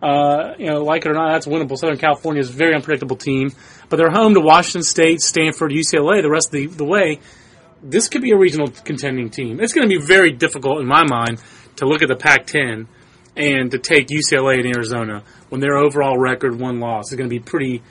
Uh, 0.01 0.55
you 0.59 0.67
know, 0.67 0.83
like 0.83 1.05
it 1.05 1.09
or 1.09 1.13
not, 1.13 1.31
that's 1.31 1.47
winnable. 1.47 1.77
Southern 1.77 1.97
California 1.97 2.41
is 2.41 2.49
a 2.49 2.53
very 2.53 2.75
unpredictable 2.75 3.15
team, 3.15 3.51
but 3.89 3.97
they're 3.97 4.11
home 4.11 4.33
to 4.33 4.39
Washington 4.41 4.83
State, 4.83 5.21
Stanford, 5.21 5.71
UCLA. 5.71 6.21
The 6.21 6.29
rest 6.29 6.47
of 6.47 6.51
the, 6.53 6.65
the 6.67 6.85
way, 6.85 7.19
this 7.83 8.07
could 8.09 8.21
be 8.21 8.31
a 8.31 8.37
regional 8.37 8.67
contending 8.69 9.29
team. 9.29 9.59
It's 9.59 9.73
going 9.73 9.87
to 9.87 9.99
be 9.99 10.03
very 10.03 10.31
difficult 10.31 10.79
in 10.81 10.87
my 10.87 11.03
mind 11.03 11.41
to 11.77 11.85
look 11.85 12.01
at 12.01 12.07
the 12.07 12.15
Pac-10 12.15 12.87
and 13.35 13.71
to 13.71 13.77
take 13.77 14.07
UCLA 14.07 14.59
and 14.63 14.75
Arizona 14.75 15.23
when 15.49 15.61
their 15.61 15.75
overall 15.77 16.17
record 16.17 16.59
one 16.59 16.79
loss 16.79 17.11
is 17.11 17.17
going 17.17 17.29
to 17.29 17.33
be 17.33 17.39
pretty 17.39 17.81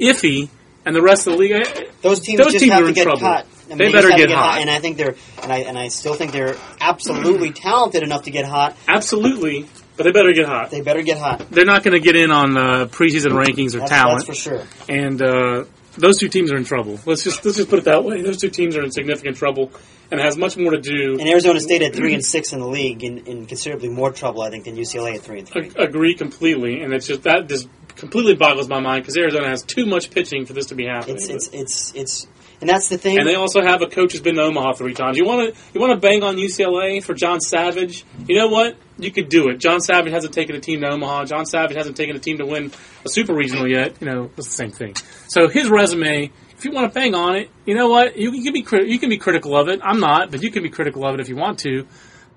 iffy, 0.00 0.48
and 0.86 0.94
the 0.94 1.02
rest 1.02 1.26
of 1.26 1.34
the 1.34 1.38
league. 1.38 1.52
eh, 1.52 1.84
Those 2.02 2.20
teams 2.20 2.38
Those 2.38 2.52
just 2.52 2.62
teams 2.62 2.72
have 2.72 2.80
are 2.82 2.84
to 2.84 2.88
in 2.88 2.94
get 2.94 3.04
trouble. 3.04 3.20
hot. 3.20 3.46
I 3.46 3.68
mean, 3.70 3.78
They 3.78 3.84
just 3.92 3.94
better 3.96 4.10
to 4.10 4.16
get 4.16 4.30
hot. 4.30 4.58
and 4.60 4.68
I 4.70 4.78
think 4.80 4.96
they're, 4.98 5.14
and 5.42 5.52
I 5.52 5.58
and 5.60 5.78
I 5.78 5.88
still 5.88 6.14
think 6.14 6.32
they're 6.32 6.56
absolutely 6.80 7.50
talented 7.54 8.02
enough 8.02 8.22
to 8.24 8.30
get 8.30 8.44
hot. 8.44 8.76
Absolutely, 8.88 9.66
but 9.96 10.04
they 10.04 10.12
better 10.12 10.32
get 10.32 10.46
hot. 10.46 10.70
They 10.70 10.80
better 10.80 11.02
get 11.02 11.18
hot. 11.18 11.50
They're 11.50 11.64
not 11.64 11.82
going 11.82 11.94
to 11.94 12.00
get 12.00 12.16
in 12.16 12.30
on 12.30 12.56
uh, 12.56 12.86
preseason 12.86 13.32
rankings 13.32 13.74
or 13.74 13.78
That's, 13.78 13.90
talent, 13.90 14.26
that's 14.26 14.26
for 14.26 14.34
sure. 14.34 14.62
and 14.88 15.22
uh, 15.22 15.64
those 15.96 16.18
two 16.18 16.28
teams 16.28 16.50
are 16.52 16.56
in 16.56 16.64
trouble. 16.64 16.98
Let's 17.06 17.24
just 17.24 17.44
let's 17.44 17.56
just 17.56 17.70
put 17.70 17.78
it 17.78 17.84
that 17.84 18.04
way. 18.04 18.22
Those 18.22 18.38
two 18.38 18.50
teams 18.50 18.76
are 18.76 18.82
in 18.82 18.90
significant 18.90 19.36
trouble, 19.36 19.70
and 20.10 20.20
it 20.20 20.24
has 20.24 20.36
much 20.36 20.56
more 20.56 20.72
to 20.72 20.80
do. 20.80 21.18
And 21.18 21.28
Arizona 21.28 21.60
State 21.60 21.82
at 21.82 21.94
three 21.94 22.14
and 22.14 22.24
six 22.24 22.52
in 22.52 22.60
the 22.60 22.66
league, 22.66 23.04
in, 23.04 23.26
in 23.26 23.46
considerably 23.46 23.88
more 23.88 24.10
trouble, 24.10 24.42
I 24.42 24.50
think, 24.50 24.64
than 24.64 24.76
UCLA 24.76 25.14
at 25.14 25.22
three 25.22 25.40
and 25.40 25.48
three. 25.48 25.66
Ag- 25.66 25.78
agree 25.78 26.14
completely, 26.14 26.82
and 26.82 26.92
it's 26.92 27.06
just 27.06 27.22
that 27.22 27.48
just 27.48 27.68
completely 27.96 28.34
boggles 28.34 28.68
my 28.68 28.80
mind 28.80 29.02
because 29.04 29.16
Arizona 29.16 29.48
has 29.48 29.62
too 29.62 29.86
much 29.86 30.10
pitching 30.10 30.46
for 30.46 30.52
this 30.52 30.66
to 30.66 30.74
be 30.74 30.86
happening. 30.86 31.16
It's 31.16 31.28
it's 31.28 31.48
it's 31.52 31.94
it's, 31.94 32.26
and 32.64 32.70
that's 32.70 32.88
the 32.88 32.96
thing. 32.96 33.18
and 33.18 33.28
they 33.28 33.34
also 33.34 33.60
have 33.60 33.82
a 33.82 33.86
coach 33.86 34.12
who's 34.12 34.22
been 34.22 34.36
to 34.36 34.40
Omaha 34.40 34.72
three 34.72 34.94
times. 34.94 35.18
You 35.18 35.26
want 35.26 35.54
to 35.54 35.60
you 35.74 35.80
want 35.82 35.92
to 35.92 36.00
bang 36.00 36.22
on 36.22 36.36
UCLA 36.36 37.04
for 37.04 37.12
John 37.12 37.38
Savage? 37.38 38.06
You 38.26 38.38
know 38.38 38.48
what? 38.48 38.78
You 38.98 39.10
could 39.10 39.28
do 39.28 39.50
it. 39.50 39.58
John 39.58 39.80
Savage 39.80 40.10
hasn't 40.10 40.32
taken 40.32 40.56
a 40.56 40.60
team 40.60 40.80
to 40.80 40.88
Omaha. 40.88 41.26
John 41.26 41.44
Savage 41.44 41.76
hasn't 41.76 41.98
taken 41.98 42.16
a 42.16 42.18
team 42.18 42.38
to 42.38 42.46
win 42.46 42.72
a 43.04 43.10
super 43.10 43.34
regional 43.34 43.68
yet. 43.68 44.00
You 44.00 44.06
know, 44.06 44.30
it's 44.38 44.46
the 44.46 44.54
same 44.54 44.70
thing. 44.70 44.94
So 45.28 45.46
his 45.48 45.68
resume, 45.68 46.30
if 46.56 46.64
you 46.64 46.70
want 46.70 46.90
to 46.90 46.98
bang 46.98 47.14
on 47.14 47.36
it, 47.36 47.50
you 47.66 47.74
know 47.74 47.90
what? 47.90 48.16
You, 48.16 48.42
can 48.42 48.54
be 48.54 48.62
crit- 48.62 48.88
you 48.88 48.98
can 48.98 49.10
be 49.10 49.18
critical 49.18 49.54
of 49.54 49.68
it. 49.68 49.80
I'm 49.82 50.00
not, 50.00 50.30
but 50.30 50.42
you 50.42 50.50
can 50.50 50.62
be 50.62 50.70
critical 50.70 51.06
of 51.06 51.12
it 51.12 51.20
if 51.20 51.28
you 51.28 51.36
want 51.36 51.58
to. 51.58 51.86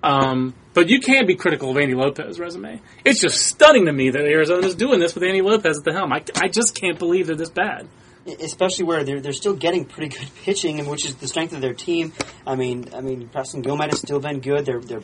Um, 0.03 0.53
but 0.73 0.89
you 0.89 0.99
can't 0.99 1.25
be 1.25 1.35
critical 1.35 1.71
of 1.71 1.77
Andy 1.77 1.95
Lopez's 1.95 2.37
resume. 2.37 2.81
It's 3.05 3.21
just 3.21 3.47
stunning 3.47 3.85
to 3.85 3.93
me 3.93 4.09
that 4.09 4.25
Arizona's 4.25 4.75
doing 4.75 4.99
this 4.99 5.15
with 5.15 5.23
Andy 5.23 5.41
Lopez 5.41 5.77
at 5.77 5.85
the 5.85 5.93
helm. 5.93 6.11
I, 6.11 6.21
I 6.35 6.49
just 6.49 6.75
can't 6.75 6.99
believe 6.99 7.27
they're 7.27 7.35
this 7.37 7.49
bad. 7.49 7.87
Especially 8.27 8.85
where 8.85 9.03
they're 9.03 9.19
they're 9.21 9.31
still 9.33 9.53
getting 9.55 9.85
pretty 9.85 10.17
good 10.17 10.29
pitching, 10.43 10.79
and 10.79 10.89
which 10.89 11.05
is 11.05 11.15
the 11.15 11.27
strength 11.27 11.53
of 11.53 11.61
their 11.61 11.73
team. 11.73 12.13
I 12.45 12.55
mean, 12.55 12.89
I 12.93 13.01
mean, 13.01 13.27
Preston 13.29 13.63
Guilmet 13.63 13.89
has 13.91 13.99
still 13.99 14.19
been 14.19 14.39
good. 14.41 14.65
They're 14.65 14.81
they're 14.81 15.03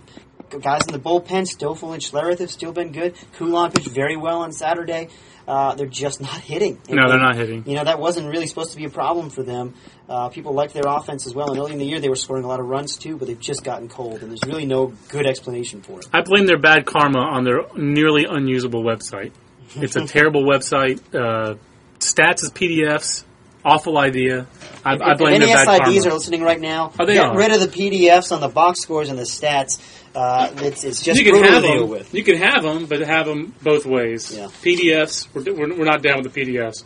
guys 0.61 0.85
in 0.85 0.93
the 0.93 0.99
bullpen, 0.99 1.47
Stoffel 1.47 1.93
and 1.93 2.01
Schlereth 2.01 2.39
have 2.39 2.51
still 2.51 2.71
been 2.73 2.91
good. 2.91 3.15
Coulon 3.37 3.71
pitched 3.71 3.87
very 3.89 4.15
well 4.17 4.41
on 4.41 4.51
Saturday. 4.51 5.09
Uh, 5.47 5.73
they're 5.75 5.87
just 5.87 6.21
not 6.21 6.29
hitting. 6.39 6.79
And- 6.87 6.95
No, 6.97 7.09
they're 7.09 7.17
not 7.19 7.35
hitting. 7.35 7.63
You 7.67 7.75
know 7.75 7.83
that 7.83 7.99
wasn't 7.99 8.27
really 8.29 8.47
supposed 8.47 8.71
to 8.71 8.77
be 8.77 8.85
a 8.85 8.89
problem 8.89 9.29
for 9.29 9.41
them. 9.43 9.73
Uh, 10.07 10.29
people 10.29 10.53
liked 10.53 10.73
their 10.73 10.87
offense 10.87 11.25
as 11.27 11.33
well, 11.33 11.49
and 11.49 11.57
early 11.59 11.71
in 11.73 11.79
the 11.79 11.85
year 11.85 11.99
they 11.99 12.07
were 12.09 12.15
scoring 12.15 12.43
a 12.43 12.47
lot 12.47 12.59
of 12.59 12.67
runs 12.67 12.97
too. 12.97 13.17
But 13.17 13.27
they've 13.27 13.39
just 13.39 13.63
gotten 13.63 13.89
cold, 13.89 14.21
and 14.21 14.29
there's 14.29 14.43
really 14.45 14.65
no 14.65 14.93
good 15.09 15.25
explanation 15.25 15.81
for 15.81 15.99
it. 15.99 16.07
I 16.13 16.21
blame 16.21 16.45
their 16.45 16.59
bad 16.59 16.85
karma 16.85 17.19
on 17.19 17.43
their 17.45 17.61
nearly 17.75 18.25
unusable 18.25 18.83
website. 18.83 19.31
It's 19.75 19.95
a 19.95 20.05
terrible 20.07 20.43
website. 20.43 21.01
Uh, 21.15 21.55
stats 22.03 22.43
as 22.43 22.51
PDFs, 22.51 23.24
awful 23.63 23.98
idea. 23.98 24.48
I, 24.86 24.95
I 24.95 25.12
If- 25.13 25.17
blame 25.17 25.41
if 25.41 25.50
SIDs 25.50 25.65
karma. 25.65 26.07
are 26.10 26.13
listening 26.13 26.41
right 26.43 26.60
now, 26.60 26.91
Oh, 27.00 27.05
get 27.05 27.17
are. 27.17 27.38
rid 27.38 27.51
of 27.51 27.60
the 27.62 27.67
PDFs 27.67 28.31
on 28.31 28.41
the 28.41 28.50
box 28.50 28.81
scores 28.81 29.10
and 29.10 29.17
the 29.17 29.24
stats. 29.24 29.79
Uh, 30.15 30.51
it's, 30.57 30.83
it's 30.83 31.01
just 31.01 31.19
you 31.19 31.31
can 31.31 31.43
have 31.43 31.62
to 31.63 31.67
deal 31.67 31.79
them. 31.81 31.89
with. 31.89 32.13
You 32.13 32.24
can 32.24 32.38
have 32.38 32.62
them, 32.63 32.86
but 32.86 33.00
have 33.01 33.25
them 33.25 33.53
both 33.63 33.86
ways. 33.86 34.36
Yeah. 34.36 34.45
PDFs. 34.62 35.27
We're, 35.33 35.53
we're, 35.53 35.77
we're 35.79 35.86
not 35.86 36.03
down 36.03 36.22
with 36.22 36.31
the 36.33 36.41
PDFs. 36.41 36.83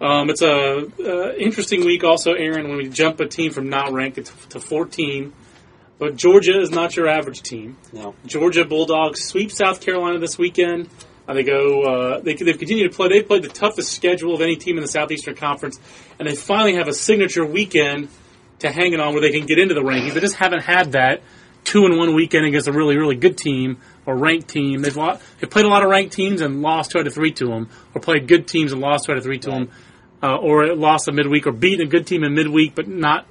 Um, 0.00 0.30
it's 0.30 0.40
a 0.40 0.86
uh, 0.98 1.32
interesting 1.34 1.84
week, 1.84 2.04
also, 2.04 2.32
Aaron, 2.32 2.68
when 2.68 2.78
we 2.78 2.88
jump 2.88 3.20
a 3.20 3.26
team 3.26 3.52
from 3.52 3.68
not 3.68 3.92
ranked 3.92 4.16
to, 4.16 4.48
to 4.50 4.60
14. 4.60 5.32
But 5.98 6.16
Georgia 6.16 6.58
is 6.58 6.70
not 6.70 6.96
your 6.96 7.06
average 7.08 7.42
team. 7.42 7.76
No. 7.92 8.14
Georgia 8.24 8.64
Bulldogs 8.64 9.22
sweep 9.22 9.52
South 9.52 9.82
Carolina 9.82 10.18
this 10.18 10.38
weekend. 10.38 10.88
Uh, 11.28 11.34
they 11.34 11.42
go. 11.44 11.82
Uh, 11.82 12.20
they, 12.20 12.34
they've 12.34 12.58
continued 12.58 12.90
to 12.90 12.96
play. 12.96 13.08
They 13.08 13.22
played 13.22 13.42
the 13.42 13.48
toughest 13.48 13.92
schedule 13.92 14.34
of 14.34 14.40
any 14.40 14.56
team 14.56 14.76
in 14.76 14.82
the 14.82 14.88
Southeastern 14.88 15.36
Conference, 15.36 15.78
and 16.18 16.28
they 16.28 16.34
finally 16.34 16.74
have 16.74 16.88
a 16.88 16.92
signature 16.92 17.44
weekend 17.44 18.08
to 18.60 18.70
hang 18.70 18.92
it 18.92 19.00
on 19.00 19.12
where 19.12 19.22
they 19.22 19.30
can 19.30 19.46
get 19.46 19.58
into 19.58 19.74
the 19.74 19.80
rankings. 19.82 20.14
They 20.14 20.20
just 20.20 20.34
haven't 20.36 20.62
had 20.62 20.92
that 20.92 21.22
two 21.62 21.84
and 21.84 21.96
one 21.98 22.14
weekend 22.14 22.46
against 22.46 22.66
a 22.68 22.72
really 22.72 22.96
really 22.96 23.16
good 23.16 23.36
team 23.38 23.78
or 24.06 24.16
ranked 24.16 24.48
team. 24.48 24.82
They've 24.82 24.96
lo- 24.96 25.18
they've 25.40 25.48
played 25.50 25.66
a 25.66 25.68
lot 25.68 25.84
of 25.84 25.90
ranked 25.90 26.12
teams 26.14 26.40
and 26.40 26.62
lost 26.62 26.90
two 26.90 26.98
out 26.98 27.06
of 27.06 27.14
three 27.14 27.32
to 27.32 27.46
them, 27.46 27.68
or 27.94 28.00
played 28.00 28.26
good 28.26 28.48
teams 28.48 28.72
and 28.72 28.80
lost 28.80 29.04
two 29.06 29.12
out 29.12 29.18
of 29.18 29.24
three 29.24 29.38
to 29.38 29.50
Right. 29.50 29.58
them, 29.60 29.70
uh, 30.22 30.36
or 30.36 30.74
lost 30.74 31.06
a 31.08 31.12
midweek 31.12 31.46
or 31.46 31.52
beaten 31.52 31.86
a 31.86 31.88
good 31.88 32.06
team 32.06 32.24
in 32.24 32.34
midweek 32.34 32.74
but 32.74 32.88
not 32.88 33.26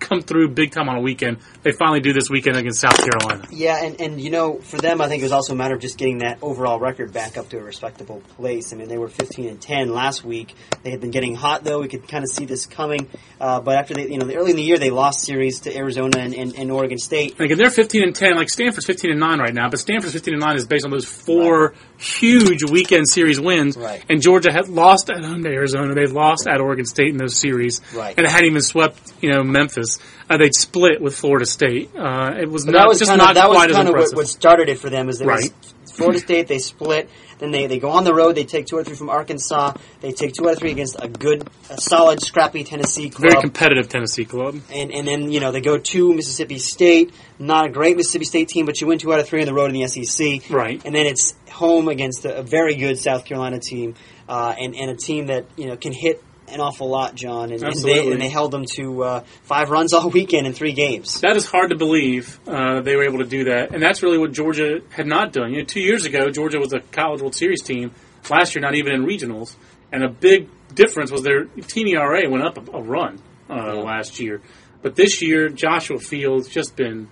come 0.00 0.22
through 0.22 0.48
big 0.48 0.72
time 0.72 0.88
on 0.88 0.96
a 0.96 1.00
weekend. 1.00 1.38
They 1.62 1.72
finally 1.72 2.00
do 2.00 2.12
this 2.12 2.28
weekend 2.28 2.56
against 2.56 2.80
South 2.80 2.96
Carolina. 2.98 3.46
Yeah, 3.50 3.82
and, 3.84 4.00
and 4.00 4.20
you 4.20 4.30
know, 4.30 4.58
for 4.60 4.76
them, 4.76 5.00
I 5.00 5.08
think 5.08 5.22
it 5.22 5.24
was 5.24 5.32
also 5.32 5.52
a 5.54 5.56
matter 5.56 5.74
of 5.74 5.80
just 5.80 5.96
getting 5.98 6.18
that 6.18 6.38
overall 6.42 6.78
record 6.78 7.12
back 7.12 7.36
up 7.36 7.48
to 7.50 7.58
a 7.58 7.62
respectable 7.62 8.20
place. 8.36 8.72
I 8.72 8.76
mean, 8.76 8.88
they 8.88 8.98
were 8.98 9.08
15 9.08 9.48
and 9.48 9.60
10 9.60 9.92
last 9.92 10.24
week. 10.24 10.54
They 10.82 10.90
had 10.90 11.00
been 11.00 11.10
getting 11.10 11.34
hot, 11.34 11.64
though. 11.64 11.80
We 11.80 11.88
could 11.88 12.06
kind 12.08 12.22
of 12.24 12.30
see 12.30 12.44
this 12.44 12.66
coming. 12.66 13.08
Uh, 13.40 13.60
but 13.60 13.76
after 13.76 13.94
they, 13.94 14.08
you 14.10 14.18
know, 14.18 14.30
early 14.32 14.50
in 14.50 14.56
the 14.56 14.62
year, 14.62 14.78
they 14.78 14.90
lost 14.90 15.20
series 15.24 15.60
to 15.60 15.76
Arizona 15.76 16.18
and, 16.18 16.34
and, 16.34 16.54
and 16.56 16.70
Oregon 16.70 16.98
State. 16.98 17.32
And 17.32 17.42
again, 17.46 17.58
they're 17.58 17.70
15 17.70 18.02
and 18.02 18.14
10. 18.14 18.36
Like 18.36 18.48
Stanford's 18.50 18.86
15 18.86 19.10
and 19.10 19.20
9 19.20 19.38
right 19.38 19.54
now, 19.54 19.68
but 19.68 19.78
Stanford's 19.80 20.12
15 20.12 20.34
and 20.34 20.42
9 20.42 20.56
is 20.56 20.66
based 20.66 20.84
on 20.84 20.90
those 20.90 21.04
four 21.04 21.68
Right. 21.68 21.76
huge 21.98 22.70
weekend 22.70 23.08
series 23.08 23.40
wins. 23.40 23.76
Right. 23.76 24.04
And 24.08 24.20
Georgia 24.22 24.52
had 24.52 24.68
lost 24.68 25.10
at 25.10 25.22
home 25.24 25.42
to 25.44 25.50
Arizona. 25.50 25.94
They 25.94 26.06
lost 26.06 26.46
at 26.46 26.60
Oregon 26.60 26.84
State 26.84 27.08
in 27.08 27.16
those 27.16 27.36
series. 27.38 27.80
Right. 27.94 28.14
And 28.16 28.26
it 28.26 28.30
hadn't 28.30 28.46
even 28.50 28.62
swept, 28.62 29.12
you 29.20 29.30
know, 29.30 29.42
Memphis. 29.42 29.83
Uh, 30.28 30.36
they'd 30.36 30.54
split 30.54 31.00
with 31.00 31.14
Florida 31.16 31.46
State. 31.46 31.90
Uh, 31.96 32.34
it 32.40 32.48
was 32.50 32.64
But 32.64 32.72
not 32.72 32.78
that 32.82 32.88
was 32.88 32.98
just 32.98 33.16
not 33.16 33.30
of 33.30 33.34
that 33.36 33.48
was 33.48 33.56
quite 33.56 33.70
as 33.70 33.76
kind 33.76 33.88
of 33.88 33.94
what, 33.94 34.14
what 34.16 34.28
started 34.28 34.68
it 34.68 34.78
for 34.78 34.90
them. 34.90 35.08
Is 35.08 35.20
it 35.20 35.26
Right. 35.26 35.52
was 35.84 35.92
Florida 35.92 36.18
State 36.18 36.48
they 36.48 36.58
split, 36.58 37.08
then 37.38 37.50
they, 37.52 37.66
they 37.68 37.78
go 37.78 37.90
on 37.90 38.02
the 38.04 38.12
road. 38.14 38.34
They 38.34 38.44
take 38.44 38.66
two 38.66 38.76
or 38.76 38.82
three 38.84 38.96
from 38.96 39.10
Arkansas. 39.10 39.74
They 40.00 40.10
take 40.12 40.32
two 40.34 40.46
out 40.48 40.54
of 40.54 40.58
three 40.58 40.72
against 40.72 40.96
a 41.00 41.06
good, 41.08 41.48
a 41.70 41.80
solid, 41.80 42.20
scrappy 42.20 42.64
Tennessee 42.64 43.10
club. 43.10 43.30
Very 43.30 43.40
competitive 43.40 43.88
Tennessee 43.88 44.24
club. 44.24 44.60
and 44.72 44.90
and 44.92 45.06
then 45.06 45.30
you 45.30 45.38
know 45.40 45.52
they 45.52 45.60
go 45.60 45.78
to 45.78 46.12
Mississippi 46.14 46.58
State, 46.58 47.12
not 47.38 47.66
a 47.66 47.68
great 47.68 47.96
Mississippi 47.96 48.24
State 48.24 48.48
team, 48.48 48.66
but 48.66 48.80
you 48.80 48.86
win 48.88 48.98
two 48.98 49.12
out 49.12 49.20
of 49.20 49.28
three 49.28 49.40
on 49.40 49.46
the 49.46 49.54
road 49.54 49.70
in 49.72 49.80
the 49.80 49.86
SEC, 49.86 50.50
Right. 50.50 50.80
And 50.84 50.94
then 50.94 51.06
it's 51.06 51.34
home 51.50 51.86
against 51.88 52.24
a, 52.24 52.38
a 52.38 52.42
very 52.42 52.74
good 52.74 52.98
South 52.98 53.24
Carolina 53.24 53.60
team, 53.60 53.94
uh, 54.28 54.54
and 54.58 54.74
and 54.74 54.90
a 54.90 54.96
team 54.96 55.26
that 55.26 55.44
you 55.56 55.66
know 55.66 55.76
can 55.76 55.92
hit 55.92 56.22
an 56.48 56.60
awful 56.60 56.88
lot, 56.88 57.14
John, 57.14 57.50
and, 57.52 57.62
and 57.62 57.74
they 57.82 58.10
and 58.12 58.20
they 58.20 58.28
held 58.28 58.50
them 58.50 58.64
to 58.74 59.02
uh, 59.02 59.20
five 59.42 59.70
runs 59.70 59.92
all 59.92 60.10
weekend 60.20 60.46
in 60.46 60.52
three 60.52 60.72
games. 60.72 61.20
That 61.20 61.36
is 61.36 61.46
hard 61.46 61.70
to 61.70 61.76
believe 61.76 62.38
uh, 62.46 62.80
they 62.82 62.96
were 62.96 63.04
able 63.04 63.18
to 63.18 63.24
do 63.26 63.44
that, 63.44 63.72
and 63.74 63.82
that's 63.82 64.02
really 64.02 64.18
what 64.18 64.32
Georgia 64.32 64.80
had 64.90 65.06
not 65.06 65.32
done. 65.32 65.52
You 65.52 65.58
know, 65.58 65.64
two 65.64 65.80
years 65.80 66.04
ago, 66.04 66.30
Georgia 66.30 66.58
was 66.58 66.72
a 66.72 66.80
College 66.80 67.20
World 67.20 67.34
Series 67.34 67.62
team. 67.62 67.92
Last 68.30 68.54
year, 68.54 68.62
not 68.62 68.74
even 68.74 68.92
in 68.92 69.04
regionals, 69.04 69.54
and 69.92 70.02
a 70.02 70.08
big 70.08 70.48
difference 70.74 71.10
was 71.10 71.22
their 71.22 71.44
team 71.44 71.86
ERA 71.88 72.28
went 72.30 72.42
up 72.44 72.56
a, 72.56 72.76
a 72.78 72.82
run 72.82 73.20
uh, 73.50 73.54
Yeah. 73.54 73.72
last 73.82 74.18
year. 74.20 74.40
But 74.82 74.96
this 74.96 75.22
year, 75.22 75.48
Joshua 75.48 75.98
Fields 75.98 76.48
just 76.48 76.74
been 76.76 77.08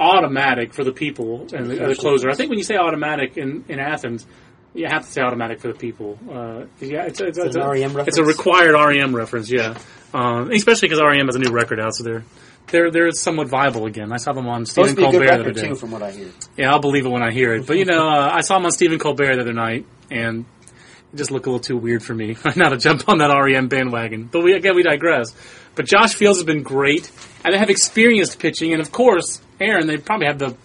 automatic 0.00 0.74
for 0.74 0.84
the 0.84 0.92
people 0.92 1.46
and 1.52 1.70
the, 1.70 1.74
the 1.88 1.94
closer. 1.94 2.28
I 2.30 2.34
think 2.34 2.50
when 2.50 2.58
you 2.58 2.64
say 2.64 2.76
automatic 2.76 3.36
in, 3.36 3.64
in 3.68 3.78
Athens, 3.78 4.26
you 4.76 4.86
have 4.88 5.04
to 5.04 5.10
say 5.10 5.22
automatic 5.22 5.60
for 5.60 5.68
the 5.68 5.74
people. 5.78 6.18
Uh, 6.30 6.66
yeah, 6.80 7.04
it's, 7.06 7.20
it's, 7.20 7.38
Is 7.38 7.56
it 7.56 7.56
an 7.56 7.62
a- 7.62 7.70
REM 7.70 7.96
It's 8.06 8.18
a 8.18 8.22
reference? 8.22 8.28
required 8.38 8.72
REM 8.74 9.14
reference, 9.16 9.50
yeah. 9.50 9.76
Um, 10.14 10.50
especially 10.52 10.88
because 10.88 11.00
REM 11.02 11.26
has 11.26 11.34
a 11.36 11.38
new 11.38 11.50
record 11.50 11.80
out, 11.80 11.94
so 11.94 12.04
they're 12.04 12.24
they're 12.68 12.90
they're 12.90 13.10
somewhat 13.12 13.48
viable 13.48 13.86
again. 13.86 14.12
I 14.12 14.16
saw 14.16 14.32
them 14.32 14.46
on 14.48 14.66
Supposed 14.66 14.90
Stephen 14.92 15.12
to 15.12 15.18
be 15.20 15.26
a 15.26 15.28
Colbert 15.28 15.42
the 15.44 15.50
other 15.50 15.52
day. 15.60 15.68
too, 15.68 15.74
from 15.76 15.90
what 15.92 16.02
I 16.02 16.10
hear. 16.12 16.28
Yeah, 16.56 16.70
I'll 16.72 16.80
believe 16.80 17.06
it 17.06 17.10
when 17.10 17.22
I 17.22 17.30
hear 17.32 17.54
it. 17.54 17.66
But 17.66 17.76
you 17.78 17.84
know, 17.84 18.08
uh, 18.08 18.30
I 18.32 18.40
saw 18.42 18.54
them 18.56 18.64
on 18.66 18.72
Stephen 18.72 18.98
Colbert 18.98 19.36
the 19.36 19.42
other 19.42 19.52
night, 19.52 19.86
and 20.10 20.44
it 21.12 21.16
just 21.16 21.30
looked 21.30 21.46
a 21.46 21.50
little 21.50 21.60
too 21.60 21.76
weird 21.76 22.02
for 22.02 22.14
me 22.14 22.36
now 22.56 22.70
to 22.70 22.76
jump 22.76 23.08
on 23.08 23.18
that 23.18 23.28
REM 23.32 23.68
bandwagon. 23.68 24.24
But 24.24 24.42
we 24.42 24.52
again 24.54 24.74
we 24.74 24.82
digress. 24.82 25.34
But 25.74 25.86
Josh 25.86 26.14
Fields 26.14 26.38
has 26.38 26.44
been 26.46 26.62
great, 26.62 27.10
and 27.44 27.52
they 27.54 27.58
have 27.58 27.70
experienced 27.70 28.38
pitching, 28.38 28.72
and 28.72 28.80
of 28.80 28.90
course, 28.92 29.40
Aaron, 29.60 29.86
they 29.86 29.98
probably 29.98 30.26
have 30.26 30.38
the 30.38 30.56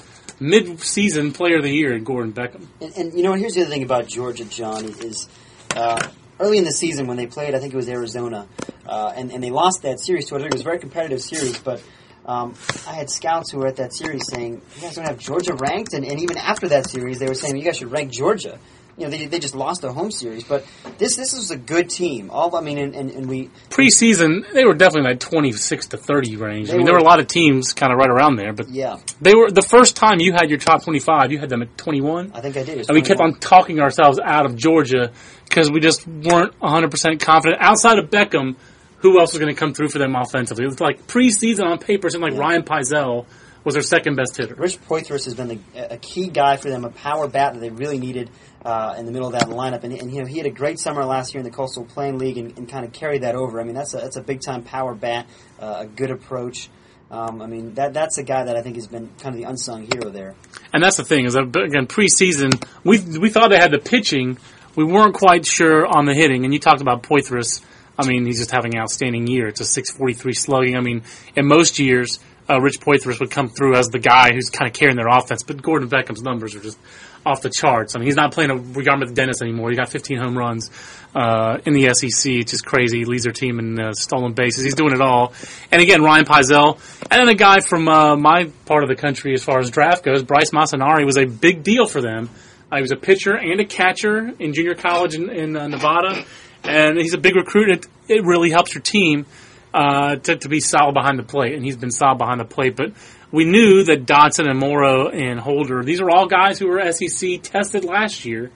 mid-season 0.41 1.31
player 1.31 1.57
of 1.57 1.63
the 1.63 1.71
year 1.71 1.95
in 1.95 2.03
Gordon 2.03 2.33
Beckham. 2.33 2.65
And, 2.81 2.97
and 2.97 3.13
you 3.13 3.23
know, 3.23 3.33
here's 3.33 3.53
the 3.53 3.61
other 3.61 3.69
thing 3.69 3.83
about 3.83 4.07
Georgia, 4.07 4.43
John, 4.43 4.85
is 4.85 5.29
uh, 5.75 6.05
early 6.39 6.57
in 6.57 6.63
the 6.63 6.71
season 6.71 7.05
when 7.05 7.15
they 7.15 7.27
played, 7.27 7.53
I 7.53 7.59
think 7.59 7.73
it 7.73 7.77
was 7.77 7.87
Arizona, 7.87 8.47
uh, 8.87 9.13
and, 9.15 9.31
and 9.31 9.43
they 9.43 9.51
lost 9.51 9.83
that 9.83 9.99
series 9.99 10.27
to 10.29 10.35
it. 10.35 10.41
It 10.41 10.51
was 10.51 10.61
a 10.61 10.63
very 10.63 10.79
competitive 10.79 11.21
series, 11.21 11.59
but 11.59 11.81
um, 12.25 12.55
I 12.87 12.93
had 12.93 13.09
scouts 13.09 13.51
who 13.51 13.59
were 13.59 13.67
at 13.67 13.75
that 13.75 13.93
series 13.93 14.23
saying, 14.27 14.61
you 14.75 14.81
guys 14.81 14.95
don't 14.95 15.05
have 15.05 15.19
Georgia 15.19 15.53
ranked, 15.53 15.93
and, 15.93 16.03
and 16.03 16.19
even 16.19 16.37
after 16.37 16.69
that 16.69 16.89
series, 16.89 17.19
they 17.19 17.27
were 17.27 17.35
saying, 17.35 17.55
you 17.55 17.63
guys 17.63 17.77
should 17.77 17.91
rank 17.91 18.11
Georgia. 18.11 18.59
You 18.97 19.05
know, 19.05 19.09
they, 19.09 19.25
they 19.25 19.39
just 19.39 19.55
lost 19.55 19.81
their 19.81 19.91
home 19.91 20.11
series, 20.11 20.43
but 20.43 20.65
this 20.97 21.15
this 21.15 21.33
was 21.33 21.49
a 21.49 21.57
good 21.57 21.89
team. 21.89 22.29
All 22.29 22.55
I 22.55 22.61
mean, 22.61 22.77
and, 22.77 22.93
and, 22.95 23.09
and 23.09 23.27
we 23.29 23.49
Preseason, 23.69 24.51
they 24.53 24.65
were 24.65 24.73
definitely 24.73 25.09
like 25.11 25.19
twenty-six 25.19 25.87
to 25.87 25.97
thirty 25.97 26.35
range. 26.35 26.69
I 26.69 26.73
mean, 26.77 26.85
there 26.85 26.93
were- 26.93 26.99
were 26.99 27.05
a 27.05 27.07
lot 27.09 27.19
of 27.19 27.27
teams 27.27 27.73
kind 27.73 27.91
of 27.91 27.97
right 27.97 28.09
around 28.09 28.35
there, 28.35 28.53
but 28.53 28.69
yeah, 28.69 28.97
they 29.21 29.33
were 29.33 29.49
the 29.49 29.61
first 29.61 29.95
time 29.95 30.19
you 30.19 30.33
had 30.33 30.49
your 30.49 30.59
top 30.59 30.83
twenty-five. 30.83 31.31
You 31.31 31.39
had 31.39 31.49
them 31.49 31.61
at 31.61 31.77
twenty-one. 31.77 32.31
I 32.35 32.41
think 32.41 32.57
I 32.57 32.63
did. 32.63 32.87
And 32.89 32.95
we 32.95 33.01
kept 33.01 33.19
on 33.21 33.35
talking 33.39 33.79
ourselves 33.79 34.19
out 34.23 34.45
of 34.45 34.55
Georgia 34.55 35.11
because 35.45 35.71
we 35.71 35.79
just 35.79 36.07
weren't 36.07 36.57
100% 36.59 37.19
confident. 37.19 37.61
Outside 37.61 37.97
of 37.99 38.09
Beckham, 38.09 38.55
who 38.99 39.19
else 39.19 39.33
was 39.33 39.39
going 39.41 39.53
to 39.53 39.59
come 39.59 39.73
through 39.73 39.89
for 39.89 39.99
them 39.99 40.15
offensively? 40.15 40.63
It 40.63 40.67
was 40.67 40.79
like 40.79 41.07
preseason 41.07 41.65
on 41.65 41.77
paper, 41.77 42.09
something 42.09 42.29
like 42.31 42.33
Yeah. 42.39 42.39
Ryan 42.47 42.63
Peisel 42.63 43.25
was 43.63 43.75
their 43.75 43.83
second 43.83 44.15
best 44.15 44.37
hitter. 44.37 44.55
Rich 44.55 44.81
Poythress 44.81 45.25
has 45.25 45.35
been 45.35 45.47
the, 45.47 45.93
a 45.93 45.97
key 45.97 46.29
guy 46.29 46.57
for 46.57 46.69
them, 46.69 46.85
a 46.85 46.89
power 46.89 47.27
bat 47.27 47.53
that 47.53 47.59
they 47.59 47.69
really 47.69 47.99
needed 47.99 48.29
uh, 48.65 48.95
in 48.97 49.05
the 49.05 49.11
middle 49.11 49.27
of 49.27 49.33
that 49.33 49.49
lineup. 49.49 49.83
And, 49.83 49.93
and 49.93 50.11
you 50.11 50.21
know 50.21 50.27
he 50.27 50.37
had 50.37 50.45
a 50.45 50.51
great 50.51 50.79
summer 50.79 51.03
last 51.05 51.33
year 51.33 51.39
in 51.39 51.45
the 51.45 51.55
Coastal 51.55 51.85
Plain 51.85 52.17
League 52.17 52.37
and, 52.37 52.57
and 52.57 52.69
kind 52.69 52.85
of 52.85 52.93
carried 52.93 53.23
that 53.23 53.35
over. 53.35 53.59
I 53.59 53.63
mean 53.63 53.75
that's 53.75 53.93
a 53.93 53.97
that's 53.97 54.17
a 54.17 54.21
big 54.21 54.41
time 54.41 54.63
power 54.63 54.95
bat, 54.95 55.27
uh, 55.59 55.77
a 55.79 55.87
good 55.87 56.11
approach. 56.11 56.69
Um, 57.09 57.41
I 57.41 57.47
mean 57.47 57.73
that 57.75 57.93
that's 57.93 58.17
a 58.17 58.23
guy 58.23 58.45
that 58.45 58.55
I 58.55 58.61
think 58.61 58.75
has 58.75 58.87
been 58.87 59.09
kind 59.19 59.35
of 59.35 59.41
the 59.41 59.43
unsung 59.43 59.83
hero 59.91 60.09
there. 60.09 60.35
And 60.73 60.83
that's 60.83 60.97
the 60.97 61.03
thing 61.03 61.25
is 61.25 61.33
that 61.33 61.43
again 61.43 61.87
preseason 61.87 62.63
we 62.83 62.99
we 63.19 63.29
thought 63.29 63.49
they 63.49 63.57
had 63.57 63.71
the 63.71 63.79
pitching, 63.79 64.37
we 64.75 64.83
weren't 64.83 65.15
quite 65.15 65.45
sure 65.45 65.85
on 65.85 66.05
the 66.05 66.13
hitting. 66.13 66.45
And 66.45 66.53
you 66.53 66.59
talked 66.59 66.81
about 66.81 67.03
Poythress. 67.03 67.61
I 67.99 68.07
mean, 68.07 68.25
he's 68.25 68.39
just 68.39 68.51
having 68.51 68.73
an 68.73 68.81
outstanding 68.81 69.27
year. 69.27 69.47
It's 69.47 69.59
a 69.59 69.65
643 69.65 70.33
slugging. 70.33 70.77
I 70.77 70.79
mean, 70.79 71.03
in 71.35 71.45
most 71.45 71.77
years, 71.77 72.19
uh, 72.51 72.59
Rich 72.59 72.79
Poythress 72.79 73.19
would 73.19 73.31
come 73.31 73.49
through 73.49 73.75
as 73.75 73.87
the 73.87 73.99
guy 73.99 74.33
who's 74.33 74.49
kind 74.49 74.67
of 74.67 74.73
carrying 74.73 74.97
their 74.97 75.07
offense, 75.07 75.43
but 75.43 75.61
Gordon 75.61 75.87
Beckham's 75.87 76.21
numbers 76.21 76.55
are 76.55 76.59
just 76.59 76.77
off 77.25 77.41
the 77.41 77.49
charts. 77.49 77.95
I 77.95 77.99
mean, 77.99 78.07
he's 78.07 78.15
not 78.15 78.33
playing 78.33 78.49
a 78.49 78.81
Yarmouth 78.81 79.13
Dennis 79.13 79.41
anymore. 79.41 79.69
He 79.69 79.75
got 79.75 79.89
15 79.89 80.17
home 80.17 80.37
runs 80.37 80.71
uh, 81.13 81.59
in 81.65 81.73
the 81.73 81.93
SEC. 81.93 82.31
It's 82.31 82.51
just 82.51 82.65
crazy. 82.65 82.99
He 82.99 83.05
leads 83.05 83.23
their 83.23 83.33
team 83.33 83.59
in 83.59 83.79
uh, 83.79 83.93
stolen 83.93 84.33
bases. 84.33 84.63
He's 84.63 84.75
doing 84.75 84.93
it 84.93 85.01
all. 85.01 85.33
And 85.71 85.81
again, 85.81 86.01
Ryan 86.01 86.25
Peisel, 86.25 86.79
and 87.09 87.21
then 87.21 87.29
a 87.29 87.35
guy 87.35 87.59
from 87.61 87.87
uh, 87.87 88.15
my 88.15 88.45
part 88.65 88.83
of 88.83 88.89
the 88.89 88.95
country 88.95 89.33
as 89.33 89.43
far 89.43 89.59
as 89.59 89.69
draft 89.69 90.03
goes, 90.03 90.23
Bryce 90.23 90.51
Massanari 90.51 91.05
was 91.05 91.17
a 91.17 91.25
big 91.25 91.63
deal 91.63 91.85
for 91.85 92.01
them. 92.01 92.29
Uh, 92.71 92.77
he 92.77 92.81
was 92.81 92.91
a 92.91 92.97
pitcher 92.97 93.35
and 93.35 93.59
a 93.59 93.65
catcher 93.65 94.31
in 94.39 94.53
junior 94.53 94.75
college 94.75 95.13
in, 95.13 95.29
in 95.29 95.55
uh, 95.55 95.67
Nevada, 95.67 96.25
and 96.63 96.97
he's 96.97 97.13
a 97.13 97.17
big 97.17 97.35
recruit. 97.35 97.69
It, 97.69 97.85
it 98.07 98.25
really 98.25 98.49
helps 98.49 98.73
your 98.73 98.81
team 98.81 99.25
uh, 99.73 100.15
to, 100.17 100.35
to 100.37 100.49
be 100.49 100.59
solid 100.59 100.93
behind 100.93 101.17
the 101.17 101.23
plate, 101.23 101.53
and 101.53 101.63
he's 101.63 101.77
been 101.77 101.91
solid 101.91 102.17
behind 102.17 102.39
the 102.39 102.45
plate. 102.45 102.75
But 102.75 102.93
we 103.31 103.45
knew 103.45 103.83
that 103.85 104.05
Dodson 104.05 104.47
and 104.47 104.59
Morrow 104.59 105.09
and 105.09 105.39
Holder, 105.39 105.83
these 105.83 106.01
are 106.01 106.09
all 106.09 106.27
guys 106.27 106.59
who 106.59 106.67
were 106.67 106.91
SEC 106.91 107.41
tested 107.41 107.85
last 107.85 108.25
year, 108.25 108.51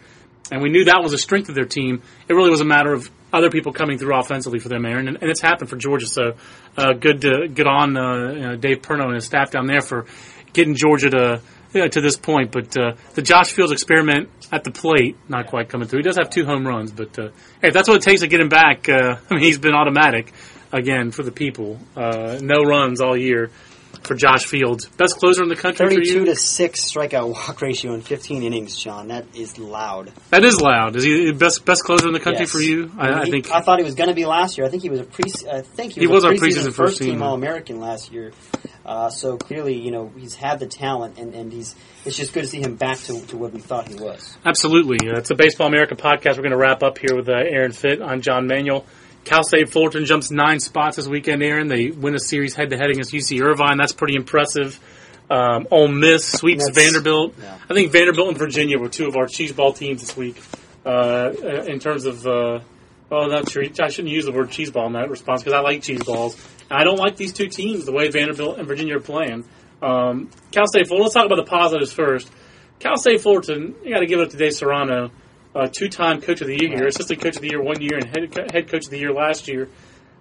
and 0.51 0.61
we 0.61 0.69
knew 0.69 0.85
that 0.85 1.01
was 1.01 1.13
a 1.13 1.17
strength 1.17 1.49
of 1.49 1.55
their 1.55 1.65
team. 1.65 2.01
It 2.27 2.33
really 2.33 2.49
was 2.49 2.61
a 2.61 2.65
matter 2.65 2.93
of 2.93 3.09
other 3.33 3.49
people 3.49 3.73
coming 3.73 3.97
through 3.97 4.17
offensively 4.17 4.59
for 4.59 4.69
them, 4.69 4.85
Aaron, 4.85 5.07
and, 5.07 5.17
and 5.21 5.29
it's 5.29 5.41
happened 5.41 5.69
for 5.69 5.75
Georgia. 5.75 6.07
So 6.07 6.33
uh, 6.77 6.93
good 6.93 7.21
to 7.21 7.47
get 7.47 7.67
on 7.67 7.97
uh, 7.97 8.31
you 8.33 8.39
know, 8.41 8.55
Dave 8.55 8.81
Perno 8.81 9.05
and 9.05 9.15
his 9.15 9.25
staff 9.25 9.51
down 9.51 9.67
there 9.67 9.81
for 9.81 10.05
getting 10.53 10.75
Georgia 10.75 11.09
to 11.09 11.41
to 11.75 11.99
this 11.99 12.15
point. 12.15 12.51
But 12.51 12.77
uh, 12.77 12.93
the 13.15 13.21
Josh 13.21 13.51
Fields 13.51 13.73
experiment 13.73 14.29
at 14.51 14.63
the 14.63 14.71
plate 14.71 15.17
not 15.27 15.47
quite 15.47 15.67
coming 15.67 15.87
through. 15.87 15.99
He 15.99 16.03
does 16.03 16.17
have 16.17 16.29
two 16.29 16.45
home 16.45 16.65
runs, 16.65 16.91
but 16.91 17.19
uh, 17.19 17.29
hey, 17.61 17.69
if 17.69 17.73
that's 17.73 17.89
what 17.89 17.97
it 17.97 18.03
takes 18.03 18.21
to 18.21 18.27
get 18.27 18.39
him 18.39 18.49
back, 18.49 18.87
uh, 18.87 19.17
I 19.29 19.33
mean 19.33 19.43
he's 19.43 19.59
been 19.59 19.73
automatic 19.73 20.31
again 20.71 21.11
for 21.11 21.23
the 21.23 21.31
people. 21.31 21.79
Uh, 21.95 22.39
no 22.41 22.61
runs 22.63 23.01
all 23.01 23.15
year 23.17 23.49
for 24.03 24.13
Josh 24.13 24.45
Fields, 24.45 24.85
best 24.87 25.17
closer 25.17 25.41
in 25.41 25.49
the 25.49 25.55
country 25.55 25.87
for 25.87 25.93
Thirty-two 25.95 26.19
you. 26.19 26.25
to 26.25 26.35
six 26.35 26.81
strikeout 26.91 27.29
walk 27.31 27.59
ratio 27.61 27.93
in 27.93 28.01
fifteen 28.01 28.43
innings, 28.43 28.77
John. 28.77 29.07
That 29.07 29.25
is 29.35 29.57
loud. 29.57 30.11
That 30.29 30.43
is 30.43 30.61
loud. 30.61 30.95
Is 30.95 31.03
he 31.03 31.25
the 31.27 31.31
best 31.33 31.65
best 31.65 31.83
closer 31.83 32.07
in 32.07 32.13
the 32.13 32.19
country 32.19 32.41
Yes. 32.41 32.51
for 32.51 32.59
you? 32.59 32.91
I, 32.99 33.21
I 33.21 33.25
think 33.29 33.49
I 33.51 33.61
thought 33.61 33.79
he 33.79 33.85
was 33.85 33.95
going 33.95 34.09
to 34.09 34.15
be 34.15 34.25
last 34.25 34.57
year. 34.57 34.67
I 34.67 34.69
think 34.69 34.83
he 34.83 34.89
was 34.89 34.99
a 34.99 35.05
pre. 35.05 35.23
I 35.51 35.61
think 35.61 35.93
he 35.93 36.01
He 36.01 36.07
was, 36.07 36.23
was 36.23 36.25
a 36.25 36.27
our 36.27 36.33
preseason 36.33 36.73
first 36.73 37.01
team. 37.01 37.23
All 37.23 37.33
American 37.33 37.79
last 37.79 38.11
year. 38.11 38.31
Uh, 38.85 39.09
so 39.09 39.37
clearly, 39.37 39.73
you 39.79 39.89
know, 39.89 40.11
he's 40.15 40.35
had 40.35 40.59
the 40.59 40.67
talent, 40.67 41.17
and, 41.17 41.33
and 41.33 41.51
he's. 41.51 41.73
It's 42.03 42.15
just 42.17 42.33
good 42.33 42.41
to 42.43 42.47
see 42.47 42.61
him 42.61 42.75
back 42.75 42.99
to, 42.99 43.19
to 43.27 43.37
what 43.37 43.51
we 43.51 43.59
thought 43.59 43.87
he 43.87 43.95
was. 43.95 44.37
Absolutely. 44.45 45.09
Uh, 45.09 45.17
it's 45.17 45.31
a 45.31 45.35
Baseball 45.35 45.65
America 45.65 45.95
podcast. 45.95 46.35
We're 46.35 46.43
going 46.43 46.51
to 46.51 46.57
wrap 46.57 46.83
up 46.83 46.99
here 46.99 47.15
with 47.15 47.27
uh, 47.27 47.31
Aaron 47.33 47.71
Fitt. 47.71 47.99
I'm 48.03 48.21
John 48.21 48.45
Manuel. 48.45 48.85
Cal 49.25 49.43
State 49.43 49.69
Fullerton 49.69 50.05
jumps 50.05 50.31
nine 50.31 50.59
spots 50.59 50.95
this 50.97 51.07
weekend, 51.07 51.41
Aaron. 51.43 51.67
They 51.67 51.89
win 51.89 52.15
a 52.15 52.19
series 52.19 52.55
head 52.55 52.69
to 52.69 52.77
head 52.77 52.89
against 52.91 53.11
UC 53.11 53.41
Irvine. 53.41 53.77
That's 53.77 53.91
pretty 53.91 54.15
impressive. 54.15 54.79
Um, 55.29 55.67
Ole 55.71 55.87
Miss 55.87 56.23
sweeps 56.31 56.65
That's- 56.67 56.85
Vanderbilt. 56.85 57.33
yeah. 57.41 57.57
I 57.69 57.73
think 57.73 57.91
Vanderbilt 57.91 58.29
and 58.29 58.37
Virginia 58.37 58.77
were 58.77 58.89
two 58.89 59.07
of 59.07 59.15
our 59.17 59.25
cheese 59.27 59.51
ball 59.51 59.73
teams 59.73 60.01
this 60.01 60.15
week. 60.15 60.39
Uh, 60.85 61.31
in 61.67 61.79
terms 61.79 62.05
of, 62.05 62.27
uh, 62.27 62.59
well, 63.09 63.27
not 63.27 63.49
sure. 63.49 63.63
I 63.81 63.89
shouldn't 63.89 64.13
use 64.13 64.25
the 64.25 64.31
word 64.31 64.51
cheese 64.51 64.69
ball 64.69 64.85
in 64.85 64.93
that 64.93 65.09
response 65.09 65.41
because 65.41 65.53
I 65.57 65.61
like 65.61 65.81
cheese 65.81 66.03
balls. 66.03 66.35
And 66.69 66.79
I 66.79 66.83
don't 66.83 66.97
like 66.99 67.15
these 67.15 67.33
two 67.33 67.47
teams 67.47 67.85
the 67.85 67.91
way 67.91 68.09
Vanderbilt 68.09 68.59
and 68.59 68.67
Virginia 68.67 68.97
are 68.97 68.99
playing. 68.99 69.45
Um, 69.81 70.29
Cal 70.51 70.67
State 70.67 70.87
Fullerton. 70.87 71.03
Let's 71.05 71.15
talk 71.15 71.25
about 71.25 71.37
the 71.37 71.49
positives 71.49 71.91
first. 71.91 72.31
Cal 72.77 72.97
State 72.97 73.21
Fullerton. 73.21 73.73
You 73.83 73.93
got 73.95 74.01
to 74.01 74.05
give 74.05 74.19
it 74.19 74.23
up 74.25 74.29
to 74.29 74.37
Dave 74.37 74.53
Serrano, 74.53 75.09
uh, 75.55 75.67
two-time 75.71 76.21
Coach 76.21 76.41
of 76.41 76.47
the 76.47 76.57
Year 76.59 76.69
here, 76.75 76.87
Assistant 76.87 77.21
Coach 77.21 77.37
of 77.37 77.41
the 77.41 77.49
Year 77.49 77.61
one 77.61 77.81
year, 77.81 77.97
and 77.97 78.05
head, 78.05 78.51
head 78.53 78.67
Coach 78.67 78.85
of 78.85 78.91
the 78.91 78.99
Year 78.99 79.13
last 79.13 79.47
year. 79.47 79.69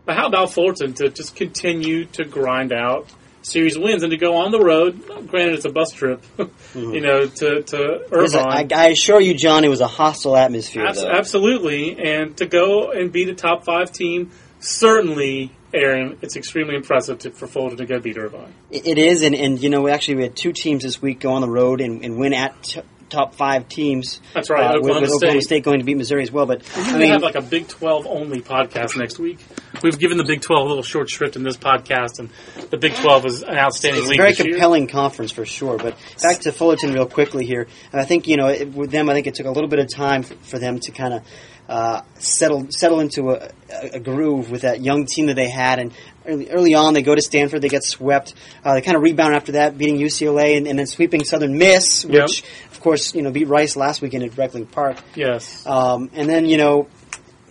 But 0.05 0.17
how 0.17 0.29
about 0.29 0.53
Fullerton 0.53 0.95
to 0.95 1.09
just 1.09 1.35
continue 1.35 2.05
to 2.07 2.25
grind 2.25 2.73
out 2.73 3.11
series 3.43 3.79
wins 3.79 4.03
and 4.03 4.11
to 4.11 4.17
go 4.17 4.37
on 4.37 4.53
the 4.53 4.61
road? 4.61 5.07
Granted, 5.29 5.55
it's 5.55 5.65
a 5.65 5.71
bus 5.71 5.91
trip, 5.93 6.23
you 6.75 7.01
know, 7.01 7.27
to 7.27 7.63
to 7.63 8.07
I, 8.13 8.15
Irvine. 8.15 8.73
I 8.73 8.89
assure 8.89 9.21
you, 9.21 9.35
John, 9.35 9.65
it 9.65 9.69
was 9.69 9.81
a 9.81 9.89
hostile 9.89 10.37
atmosphere. 10.37 10.87
Abs- 10.87 11.03
absolutely, 11.03 11.99
and 11.99 12.37
to 12.37 12.47
go 12.47 12.91
and 12.91 13.11
beat 13.11 13.29
a 13.29 13.35
top 13.35 13.65
five 13.65 13.93
team, 13.93 14.31
certainly, 14.61 15.53
Aaron, 15.73 16.19
it's 16.23 16.37
extremely 16.37 16.77
impressive 16.77 17.19
to, 17.21 17.31
for 17.31 17.47
Fulton 17.47 17.79
to 17.79 17.87
go 17.87 17.99
beat 17.99 18.19
Irvine. 18.19 18.53
It 18.71 18.87
it 18.87 18.99
is, 18.99 19.23
and, 19.23 19.35
and 19.35 19.61
you 19.61 19.71
know, 19.71 19.83
we 19.83 19.91
actually 19.91 20.17
we 20.17 20.23
had 20.25 20.37
two 20.37 20.53
teams 20.53 20.83
this 20.83 21.01
week 21.01 21.21
go 21.21 21.33
on 21.33 21.41
the 21.41 21.51
road 21.51 21.81
and, 21.81 22.05
and 22.05 22.19
win 22.19 22.35
at 22.35 22.63
t- 22.63 22.83
top 23.09 23.35
five 23.35 23.69
teams. 23.69 24.21
That's 24.33 24.51
right, 24.51 24.65
uh, 24.65 24.75
with, 24.75 24.83
Oklahoma 24.83 25.01
with 25.01 25.13
Oklahoma 25.15 25.41
State. 25.41 25.43
State 25.43 25.65
going 25.65 25.79
to 25.81 25.85
beat 25.85 25.97
Missouri 25.97 26.23
as 26.23 26.33
well. 26.33 26.47
But 26.47 26.63
We're 26.77 26.83
I 26.83 26.99
mean, 26.99 27.11
have 27.11 27.23
like 27.23 27.35
a 27.35 27.43
Big 27.43 27.69
12 27.69 28.07
only 28.07 28.41
podcast 28.41 28.97
next 28.97 29.19
week. 29.19 29.39
We've 29.85 29.99
given 29.99 30.17
the 30.17 30.25
Big 30.25 30.41
12 30.41 30.65
a 30.65 30.67
little 30.67 30.83
short 30.83 31.11
shrift 31.11 31.37
in 31.37 31.43
this 31.43 31.59
podcast, 31.59 32.19
and 32.19 32.31
the 32.71 32.79
Big 32.79 32.95
12 32.95 33.27
is 33.27 33.43
an 33.43 33.59
outstanding 33.59 34.01
it's 34.01 34.09
a 34.09 34.11
league 34.13 34.19
very 34.19 34.31
this 34.31 34.39
year. 34.39 34.55
compelling 34.55 34.87
conference 34.87 35.31
for 35.31 35.45
sure. 35.45 35.77
But 35.77 35.99
back 36.23 36.39
to 36.41 36.53
Fullerton 36.53 36.95
real 36.95 37.05
quickly 37.05 37.45
here, 37.45 37.67
and 37.93 38.01
I 38.01 38.07
think 38.07 38.27
you 38.27 38.39
know 38.39 38.47
it, 38.47 38.73
with 38.73 38.91
them, 38.91 39.11
I 39.11 39.13
think 39.13 39.27
it 39.27 39.35
took 39.35 39.45
a 39.45 39.51
little 39.51 39.69
bit 39.69 39.81
of 39.81 39.93
time 39.93 40.23
for, 40.23 40.37
for 40.37 40.59
them 40.59 40.81
to 40.81 40.91
kind 40.91 41.13
of 41.13 41.23
uh, 41.69 42.01
settle 42.15 42.71
settle 42.71 43.01
into 43.01 43.33
a, 43.33 43.51
a, 43.93 44.01
groove 44.01 44.51
with 44.51 44.63
that 44.63 44.81
young 44.81 45.05
team 45.05 45.27
that 45.27 45.35
they 45.35 45.51
had. 45.51 45.79
And 45.79 45.93
early, 46.27 46.51
early 46.51 46.75
on, 46.75 46.95
they 46.95 47.03
go 47.03 47.15
to 47.15 47.21
Stanford, 47.21 47.61
they 47.61 47.69
get 47.69 47.85
swept. 47.85 48.33
Uh, 48.65 48.73
they 48.73 48.81
kind 48.81 48.97
of 48.97 49.03
rebound 49.03 49.35
after 49.35 49.53
that, 49.53 49.77
beating 49.77 49.99
UCLA 49.99 50.57
and, 50.57 50.67
and 50.67 50.79
then 50.79 50.87
sweeping 50.87 51.25
Southern 51.25 51.59
Miss, 51.59 52.07
Yep. 52.07 52.23
which 52.23 52.43
of 52.73 52.81
course 52.81 53.15
you 53.15 53.21
know 53.21 53.31
beat 53.31 53.49
Rice 53.49 53.77
last 53.77 54.01
weekend 54.01 54.25
at 54.25 54.39
Reckling 54.39 54.65
Park. 54.65 54.97
Yes. 55.15 55.67
Um, 55.67 56.09
and 56.15 56.27
then, 56.27 56.47
you 56.47 56.57
know, 56.57 56.89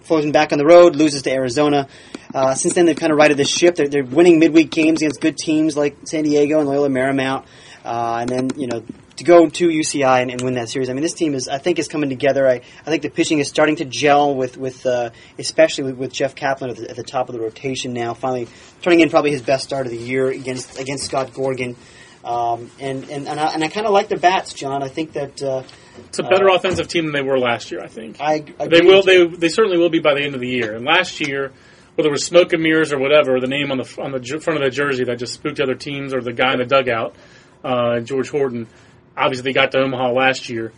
Fullerton 0.03 0.31
back 0.31 0.51
on 0.51 0.57
the 0.57 0.65
road, 0.65 0.95
loses 0.95 1.21
to 1.23 1.31
Arizona. 1.31 1.87
Uh, 2.33 2.55
since 2.55 2.73
then, 2.73 2.85
they've 2.85 2.95
kind 2.95 3.11
of 3.11 3.17
righted 3.17 3.37
the 3.37 3.45
ship. 3.45 3.75
They're, 3.75 3.87
they're 3.87 4.03
winning 4.03 4.39
midweek 4.39 4.71
games 4.71 5.01
against 5.01 5.21
good 5.21 5.37
teams 5.37 5.77
like 5.77 5.95
San 6.05 6.23
Diego 6.23 6.59
and 6.59 6.67
Loyola 6.67 6.89
Marymount. 6.89 7.45
Uh, 7.85 8.19
and 8.21 8.29
then, 8.29 8.49
you 8.55 8.67
know, 8.67 8.83
to 9.17 9.23
go 9.23 9.47
to 9.47 9.67
UCI 9.67 10.21
and, 10.21 10.31
and 10.31 10.41
win 10.41 10.55
that 10.55 10.69
series. 10.69 10.89
I 10.89 10.93
mean, 10.93 11.03
this 11.03 11.13
team 11.13 11.35
is, 11.35 11.47
I 11.47 11.57
think, 11.57 11.79
is 11.79 11.87
coming 11.87 12.09
together. 12.09 12.47
I, 12.47 12.55
I 12.55 12.89
think 12.89 13.03
the 13.03 13.09
pitching 13.09 13.39
is 13.39 13.47
starting 13.47 13.75
to 13.77 13.85
gel 13.85 14.35
with, 14.35 14.57
with 14.57 14.85
uh, 14.85 15.11
especially 15.37 15.83
with, 15.83 15.97
with 15.97 16.13
Jeff 16.13 16.33
Kaplan 16.33 16.71
at 16.71 16.77
the, 16.77 16.89
at 16.89 16.95
the 16.95 17.03
top 17.03 17.29
of 17.29 17.35
the 17.35 17.41
rotation 17.41 17.93
now, 17.93 18.13
finally 18.13 18.47
turning 18.81 19.01
in 19.01 19.09
probably 19.09 19.31
his 19.31 19.41
best 19.41 19.65
start 19.65 19.85
of 19.85 19.91
the 19.91 19.97
year 19.97 20.29
against 20.29 20.79
against 20.79 21.05
Scott 21.05 21.33
Gorgen. 21.33 21.75
Um, 22.23 22.71
and, 22.79 23.03
and, 23.09 23.27
and 23.27 23.37
I, 23.37 23.53
and 23.53 23.63
I 23.63 23.67
kind 23.67 23.85
of 23.85 23.91
like 23.91 24.07
their 24.07 24.17
bats, 24.17 24.53
John. 24.53 24.81
I 24.81 24.87
think 24.87 25.11
that 25.13 25.43
uh, 25.43 25.63
It's 26.07 26.19
a 26.19 26.23
better 26.23 26.47
offensive 26.47 26.87
team 26.87 27.03
than 27.05 27.13
they 27.13 27.21
were 27.21 27.37
last 27.37 27.69
year, 27.69 27.81
I 27.83 27.87
think. 27.87 28.21
I 28.21 28.39
They 28.39 28.77
agree 28.77 28.87
will. 28.87 29.03
They 29.03 29.27
they 29.27 29.49
certainly 29.49 29.77
will 29.77 29.89
be 29.89 29.99
by 29.99 30.13
the 30.13 30.21
end 30.21 30.33
of 30.33 30.39
the 30.39 30.47
year. 30.47 30.73
And 30.73 30.85
last 30.85 31.19
year, 31.19 31.51
whether 31.95 32.09
it 32.09 32.11
was 32.11 32.25
smoke 32.25 32.53
and 32.53 32.63
mirrors 32.63 32.91
or 32.91 32.99
whatever, 32.99 33.39
the 33.39 33.47
name 33.47 33.71
on 33.71 33.77
the 33.77 34.01
on 34.01 34.11
the 34.11 34.39
front 34.39 34.61
of 34.61 34.63
the 34.63 34.69
jersey 34.69 35.03
that 35.05 35.19
just 35.19 35.33
spooked 35.33 35.59
other 35.59 35.75
teams, 35.75 36.13
or 36.13 36.21
the 36.21 36.33
guy 36.33 36.53
in 36.53 36.59
the 36.59 36.65
dugout, 36.65 37.15
uh, 37.63 37.99
George 37.99 38.29
Horton. 38.29 38.67
Obviously, 39.15 39.43
they 39.43 39.53
got 39.53 39.71
to 39.71 39.79
Omaha 39.79 40.11
last 40.11 40.49
year. 40.49 40.71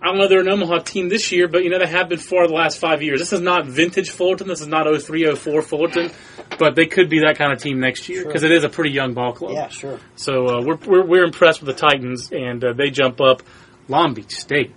I 0.00 0.08
don't 0.08 0.18
know 0.18 0.28
they're 0.28 0.40
an 0.40 0.48
Omaha 0.48 0.80
team 0.80 1.08
this 1.08 1.32
year, 1.32 1.48
but 1.48 1.64
you 1.64 1.70
know 1.70 1.78
they 1.78 1.86
have 1.86 2.10
been 2.10 2.18
for 2.18 2.46
the 2.46 2.52
last 2.52 2.78
five 2.78 3.02
years. 3.02 3.20
This 3.20 3.32
is 3.32 3.40
not 3.40 3.66
vintage 3.66 4.10
Fullerton. 4.10 4.48
This 4.48 4.60
is 4.60 4.66
not 4.66 4.86
03, 4.86 5.34
04 5.34 5.62
Fullerton, 5.62 6.10
but 6.58 6.74
they 6.74 6.84
could 6.84 7.08
be 7.08 7.20
that 7.20 7.38
kind 7.38 7.52
of 7.52 7.62
team 7.62 7.80
next 7.80 8.08
year 8.08 8.24
because 8.24 8.42
it 8.42 8.52
is 8.52 8.64
a 8.64 8.68
pretty 8.68 8.90
young 8.90 9.14
ball 9.14 9.32
club. 9.32 9.52
Yeah, 9.52 9.68
sure. 9.68 9.98
So 10.16 10.46
uh, 10.46 10.62
we're, 10.62 10.76
we're 10.86 11.06
we're 11.06 11.24
impressed 11.24 11.62
with 11.62 11.74
the 11.74 11.80
Titans, 11.80 12.30
and 12.32 12.62
uh, 12.62 12.72
they 12.74 12.90
jump 12.90 13.20
up. 13.20 13.42
Long 13.88 14.14
Beach 14.14 14.34
State, 14.34 14.74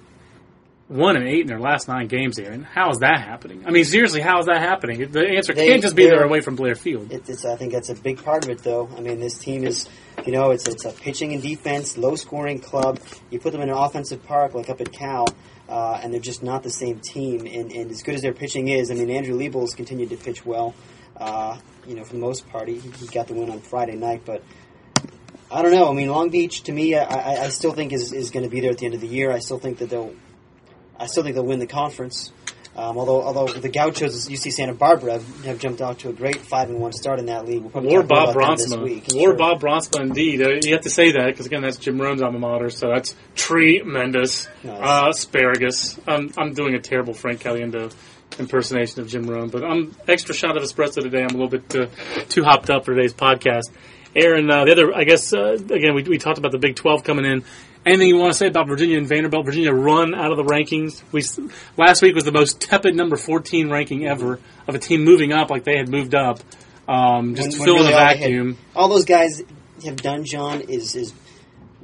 one 0.88 1.17
and 1.17 1.27
eight 1.27 1.41
in 1.41 1.48
their 1.48 1.60
last 1.60 1.88
nine 1.88 2.08
games. 2.08 2.39
Aaron, 2.39 2.63
how 2.63 2.89
is 2.91 3.00
that 3.00 3.20
happening? 3.22 3.63
I 3.65 3.72
mean, 3.72 3.84
seriously, 3.84 4.22
how 4.22 4.39
is 4.39 4.46
that 4.46 4.62
happening? 4.62 5.12
The 5.12 5.27
answer 5.27 5.53
They- 5.53 5.67
can't 5.67 5.82
just 5.82 5.96
be 5.96 6.03
they're 6.06 6.17
they're- 6.17 6.25
away 6.25 6.39
from 6.41 6.56
Blair 6.56 6.75
Field. 6.75 7.12
It, 7.12 7.27
it's, 7.27 7.44
I 7.46 7.56
think 7.58 7.74
that's 7.74 7.89
a 7.89 7.96
big 7.96 8.24
part 8.24 8.46
of 8.46 8.50
it, 8.50 8.60
though. 8.63 8.89
I 8.96 9.01
mean, 9.01 9.20
this 9.20 9.38
team 9.38 9.65
is, 9.65 9.88
you 10.25 10.32
know, 10.32 10.51
it's 10.51 10.67
it's 10.67 10.86
a 10.86 10.91
pitching 10.91 11.34
and 11.34 11.41
defense, 11.41 11.98
low 11.98 12.15
scoring 12.15 12.60
club. 12.60 13.00
You 13.29 13.39
put 13.39 13.51
them 13.51 13.62
in 13.62 13.70
an 13.70 13.75
offensive 13.75 14.24
park 14.25 14.53
like 14.53 14.70
up 14.70 14.79
at 14.79 14.91
Cal, 14.94 15.27
uh, 15.68 16.00
and 16.01 16.14
they're 16.14 16.22
just 16.22 16.42
not 16.44 16.64
the 16.64 16.70
same 16.72 17.00
team. 17.01 17.42
And, 17.46 17.72
and 17.72 17.92
as 17.92 18.01
good 18.01 18.16
as 18.16 18.22
their 18.22 18.33
pitching 18.33 18.70
is, 18.70 18.90
I 18.90 18.94
mean, 18.94 19.09
Andrew 19.09 19.38
Liebel's 19.38 19.74
continued 19.75 20.09
to 20.11 20.18
pitch 20.18 20.46
well. 20.46 20.74
Uh, 21.18 21.57
you 21.85 21.96
know, 21.96 22.03
for 22.05 22.14
the 22.14 22.20
most 22.20 22.48
part, 22.50 22.68
he, 22.70 22.79
he 22.79 23.07
got 23.07 23.27
the 23.27 23.33
win 23.33 23.50
on 23.50 23.59
Friday 23.59 23.96
night, 23.96 24.22
but. 24.25 24.42
I 25.50 25.61
don't 25.61 25.72
know. 25.72 25.90
I 25.90 25.94
mean, 25.94 26.09
Long 26.09 26.29
Beach 26.29 26.64
to 26.64 26.74
me, 26.74 26.94
I, 26.94 27.03
I, 27.05 27.44
I 27.46 27.50
still 27.50 27.72
think 27.72 27.94
is, 27.94 28.11
is 28.11 28.31
going 28.31 28.44
to 28.44 28.50
be 28.50 28.59
there 28.59 28.72
at 28.72 28.79
the 28.79 28.85
end 28.85 28.96
of 28.96 29.00
the 29.00 29.07
year. 29.07 29.31
I 29.31 29.40
still 29.40 29.57
think 29.57 29.77
that 29.77 29.90
they'll, 29.90 30.14
I 31.00 31.07
still 31.07 31.24
think 31.24 31.36
they'll 31.36 31.46
win 31.46 31.60
the 31.60 31.68
conference. 31.68 32.31
Um, 32.75 32.96
although, 32.96 33.24
although 33.24 33.48
the 33.51 33.70
Gauchos, 33.70 34.29
UC 34.29 34.51
Santa 34.51 34.74
Barbara, 34.75 35.20
have 35.46 35.57
jumped 35.57 35.81
out 35.81 35.98
to 36.00 36.10
a 36.10 36.14
great 36.14 36.38
five 36.38 36.70
and 36.70 36.79
one 36.79 36.92
start 36.94 37.18
in 37.18 37.25
that 37.25 37.48
league. 37.48 37.62
We'll 37.62 37.72
probably 37.72 37.90
War 37.90 38.01
more 38.01 38.07
Bob 38.07 38.36
Brontsema. 38.36 38.83
week. 38.83 39.05
War 39.14 39.29
Sure. 39.29 39.33
Bob 39.36 39.60
Brontsema, 39.60 40.01
indeed. 40.01 40.44
Uh, 40.44 40.50
you 40.62 40.74
have 40.74 40.83
to 40.83 40.90
say 40.92 41.12
that 41.14 41.25
because 41.25 41.48
again, 41.48 41.64
that's 41.64 41.77
Jim 41.77 42.00
Rome's 42.00 42.22
alma 42.22 42.38
mater, 42.38 42.70
so 42.70 42.90
that's 42.90 43.16
tremendous. 43.33 44.48
Nice. 44.64 44.79
Uh, 44.79 45.07
asparagus. 45.10 46.00
I'm 46.07 46.31
I'm 46.38 46.53
doing 46.53 46.75
a 46.75 46.79
terrible 46.79 47.14
Frank 47.16 47.42
Caliendo 47.42 47.92
impersonation 48.38 49.01
of 49.01 49.07
Jim 49.07 49.24
Rome, 49.27 49.50
but 49.50 49.64
I'm 49.64 49.96
extra 50.07 50.36
shot 50.36 50.55
of 50.57 50.62
espresso 50.62 51.01
today. 51.01 51.24
I'm 51.24 51.36
a 51.36 51.44
little 51.44 51.48
bit 51.50 51.75
uh, 51.75 51.88
too 52.29 52.44
hopped 52.44 52.70
up 52.70 52.86
for 52.86 52.94
today's 52.94 53.14
podcast. 53.14 53.72
Aaron, 54.16 54.50
uh, 54.50 54.66
the 54.66 54.72
other, 54.72 54.96
I 54.96 55.03
guess, 55.03 55.33
uh, 55.33 55.53
again, 55.53 55.94
we, 55.94 56.03
we 56.03 56.18
talked 56.18 56.38
about 56.38 56.51
the 56.51 56.57
Big 56.57 56.75
12 56.75 57.03
coming 57.03 57.25
in. 57.25 57.44
Anything 57.87 58.09
you 58.09 58.17
want 58.17 58.33
to 58.33 58.37
say 58.37 58.47
about 58.47 58.67
Virginia 58.67 58.97
and 58.97 59.07
Vanderbilt? 59.07 59.45
Virginia 59.45 59.71
run 59.71 60.13
out 60.13 60.31
of 60.31 60.37
the 60.37 60.43
rankings. 60.43 61.01
We 61.11 61.23
last 61.77 62.01
week 62.01 62.15
was 62.15 62.23
the 62.25 62.31
most 62.31 62.59
tepid 62.59 62.95
number 62.95 63.15
14 63.17 63.69
ranking 63.69 64.05
ever 64.07 64.39
of 64.67 64.75
a 64.75 64.79
team 64.79 65.03
moving 65.03 65.31
up 65.31 65.50
like 65.50 65.63
they 65.63 65.77
had 65.77 65.87
moved 65.89 66.13
up, 66.13 66.39
um, 66.87 67.35
just 67.35 67.57
When- 67.59 67.67
really 67.69 67.79
a 67.79 67.81
all 67.81 67.85
they 67.87 67.93
had- 67.93 68.19
vacuum. 68.19 68.57
all 68.75 68.89
those 68.89 69.05
guys 69.05 69.41
have 69.85 69.95
done, 69.97 70.25
John, 70.25 70.61
is 70.61 70.95
is 70.95 71.13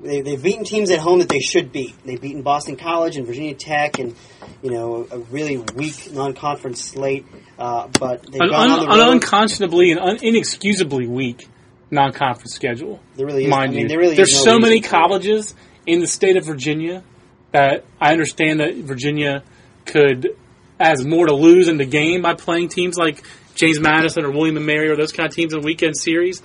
they, 0.02 0.20
they've 0.22 0.42
beaten 0.44 0.66
teams 0.66 0.90
at 0.92 1.00
home 1.00 1.20
that 1.20 1.30
they 1.30 1.40
should 1.40 1.72
beat. 1.72 1.94
They've 2.06 2.20
beaten 2.20 2.42
Boston 2.42 2.76
College 2.76 3.16
and 3.16 3.26
Virginia 3.26 3.54
Tech, 3.54 4.00
and 4.00 4.16
you 4.62 4.72
know 4.72 5.08
a 5.10 5.20
really 5.20 5.58
weak 5.76 6.12
non-conference 6.12 6.84
slate. 6.84 7.26
Uh, 7.58 7.88
but 8.00 8.24
they've 8.30 8.42
An, 8.42 8.50
gone 8.50 8.70
un, 8.72 8.80
on 8.90 8.98
the 8.98 9.04
an 9.06 9.10
unconscionably 9.12 9.92
and 9.92 10.00
un, 10.02 10.18
inexcusably 10.22 11.08
weak 11.08 11.48
non-conference 11.92 12.54
schedule. 12.54 13.00
There 13.16 13.26
really 13.26 13.44
is- 13.46 13.50
mind 13.50 13.72
I 13.72 13.76
mean, 13.76 13.88
there 13.88 14.00
really 14.00 14.16
There's 14.16 14.34
no 14.34 14.44
so 14.44 14.60
many 14.60 14.82
colleges 14.82 15.54
in 15.86 16.00
the 16.00 16.08
state 16.08 16.38
of 16.38 16.46
Virginia 16.46 17.04
that 17.52 17.86
I 18.00 18.12
understand 18.12 18.60
that 18.60 18.76
Virginia 18.76 19.44
could 19.86 20.36
has 20.80 21.06
more 21.06 21.28
to 21.28 21.34
lose 21.36 21.68
in 21.68 21.78
the 21.78 21.86
game 21.86 22.22
by 22.22 22.34
playing 22.34 22.70
teams 22.70 22.98
like 22.98 23.24
James 23.56 23.80
Madison 23.80 24.26
or 24.26 24.32
William 24.32 24.58
and 24.58 24.66
Mary 24.66 24.90
or 24.90 24.96
those 24.96 25.12
kind 25.12 25.28
of 25.30 25.36
teams 25.36 25.54
in 25.54 25.62
weekend 25.62 25.96
series. 25.98 26.42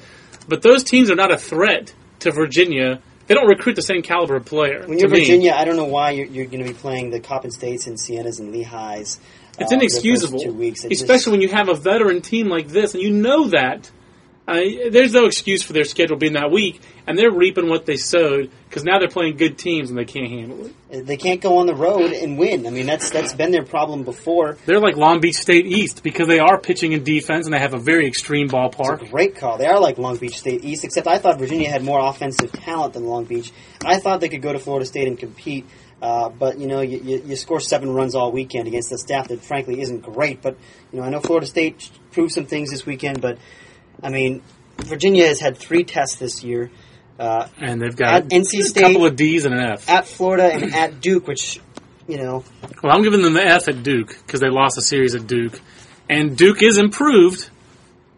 But 0.46 0.62
those 0.62 0.84
teams 0.84 1.10
are 1.10 1.14
not 1.14 1.32
a 1.32 1.38
threat 1.38 1.94
to 2.20 2.30
Virginia. 2.32 3.00
They 3.26 3.34
don't 3.34 3.46
recruit 3.48 3.76
the 3.76 3.82
same 3.82 4.02
caliber 4.02 4.36
of 4.36 4.44
player. 4.44 4.84
When 4.86 4.98
you're 4.98 5.08
me. 5.08 5.20
Virginia, 5.20 5.52
I 5.52 5.64
don't 5.64 5.76
know 5.76 5.84
why 5.84 6.10
you're, 6.12 6.26
you're 6.26 6.46
going 6.46 6.62
to 6.64 6.68
be 6.70 6.74
playing 6.74 7.10
the 7.10 7.20
Coppin 7.20 7.50
States 7.50 7.86
and 7.86 7.96
Sienas 7.96 8.38
and 8.40 8.54
Lehighs. 8.54 9.18
It's 9.58 9.72
uh, 9.72 9.76
inexcusable, 9.76 10.38
the 10.38 10.44
two 10.46 10.52
weeks. 10.52 10.84
It 10.84 10.90
just- 10.90 11.02
especially 11.02 11.32
when 11.32 11.40
you 11.42 11.48
have 11.48 11.68
a 11.68 11.74
veteran 11.74 12.20
team 12.22 12.48
like 12.48 12.68
this, 12.68 12.94
and 12.94 13.02
you 13.02 13.10
know 13.10 13.48
that. 13.48 13.90
I, 14.48 14.88
there's 14.90 15.12
no 15.12 15.26
excuse 15.26 15.62
for 15.62 15.74
their 15.74 15.84
schedule 15.84 16.16
being 16.16 16.32
that 16.32 16.50
weak, 16.50 16.80
and 17.06 17.18
they're 17.18 17.30
reaping 17.30 17.68
what 17.68 17.84
they 17.84 17.98
sowed 17.98 18.50
because 18.66 18.82
now 18.82 18.98
they're 18.98 19.08
playing 19.08 19.36
good 19.36 19.58
teams 19.58 19.90
and 19.90 19.98
they 19.98 20.06
can't 20.06 20.30
handle 20.30 20.70
it. 20.90 21.06
they 21.06 21.18
can't 21.18 21.42
go 21.42 21.58
on 21.58 21.66
the 21.66 21.74
road 21.74 22.12
and 22.12 22.38
win. 22.38 22.66
I 22.66 22.70
mean, 22.70 22.86
that's 22.86 23.10
that's 23.10 23.34
been 23.34 23.50
their 23.50 23.64
problem 23.64 24.04
before. 24.04 24.56
They're 24.64 24.80
like 24.80 24.96
Long 24.96 25.20
Beach 25.20 25.36
State 25.36 25.66
East 25.66 26.02
because 26.02 26.28
they 26.28 26.38
are 26.38 26.58
pitching 26.58 26.92
in 26.92 27.04
defense 27.04 27.44
and 27.46 27.52
they 27.52 27.58
have 27.58 27.74
a 27.74 27.78
very 27.78 28.06
extreme 28.06 28.48
ballpark. 28.48 29.10
great 29.10 29.36
call. 29.36 29.58
They 29.58 29.66
are 29.66 29.78
like 29.78 29.98
Long 29.98 30.16
Beach 30.16 30.38
State 30.38 30.64
East, 30.64 30.82
except 30.82 31.06
I 31.06 31.18
thought 31.18 31.38
Virginia 31.38 31.68
had 31.68 31.84
more 31.84 32.00
offensive 32.00 32.50
talent 32.50 32.94
than 32.94 33.04
Long 33.04 33.24
Beach. 33.24 33.52
I 33.84 33.98
thought 33.98 34.20
they 34.22 34.30
could 34.30 34.42
go 34.42 34.54
to 34.54 34.58
Florida 34.58 34.86
State 34.86 35.08
and 35.08 35.18
compete, 35.18 35.66
uh, 36.00 36.30
but 36.30 36.58
you 36.58 36.68
know, 36.68 36.80
you, 36.80 36.98
you, 36.98 37.22
you 37.26 37.36
score 37.36 37.60
seven 37.60 37.90
runs 37.90 38.14
all 38.14 38.32
weekend 38.32 38.66
against 38.66 38.92
a 38.92 38.98
staff 38.98 39.28
that 39.28 39.42
frankly 39.42 39.82
isn't 39.82 40.00
great. 40.00 40.40
But 40.40 40.56
you 40.90 41.00
know, 41.00 41.04
I 41.04 41.10
know 41.10 41.20
Florida 41.20 41.46
State 41.46 41.90
proved 42.12 42.32
some 42.32 42.46
things 42.46 42.70
this 42.70 42.86
weekend, 42.86 43.20
but 43.20 43.36
I 44.02 44.10
mean, 44.10 44.42
Virginia 44.78 45.26
has 45.26 45.40
had 45.40 45.56
three 45.56 45.84
tests 45.84 46.16
this 46.16 46.42
year 46.44 46.70
uh, 47.18 47.48
And 47.60 47.82
they've 47.82 47.96
got 47.96 48.14
At 48.14 48.28
NC 48.28 48.60
a 48.60 48.62
State- 48.62 48.82
couple 48.82 49.04
of 49.04 49.16
D's 49.16 49.44
and 49.44 49.54
an 49.54 49.60
F. 49.72 49.88
at 49.88 50.06
Florida 50.06 50.44
and 50.52 50.72
at 50.74 51.00
Duke, 51.00 51.26
which 51.26 51.60
you 52.06 52.16
know, 52.16 52.44
Well, 52.82 52.94
I'm 52.94 53.02
giving 53.02 53.22
them 53.22 53.34
the 53.34 53.44
F 53.44 53.68
at 53.68 53.82
Duke 53.82 54.16
because 54.24 54.40
they 54.40 54.48
lost 54.48 54.78
a 54.78 54.82
series 54.82 55.14
at 55.14 55.26
Duke, 55.26 55.60
and 56.08 56.36
Duke 56.36 56.62
is 56.62 56.78
improved. 56.78 57.50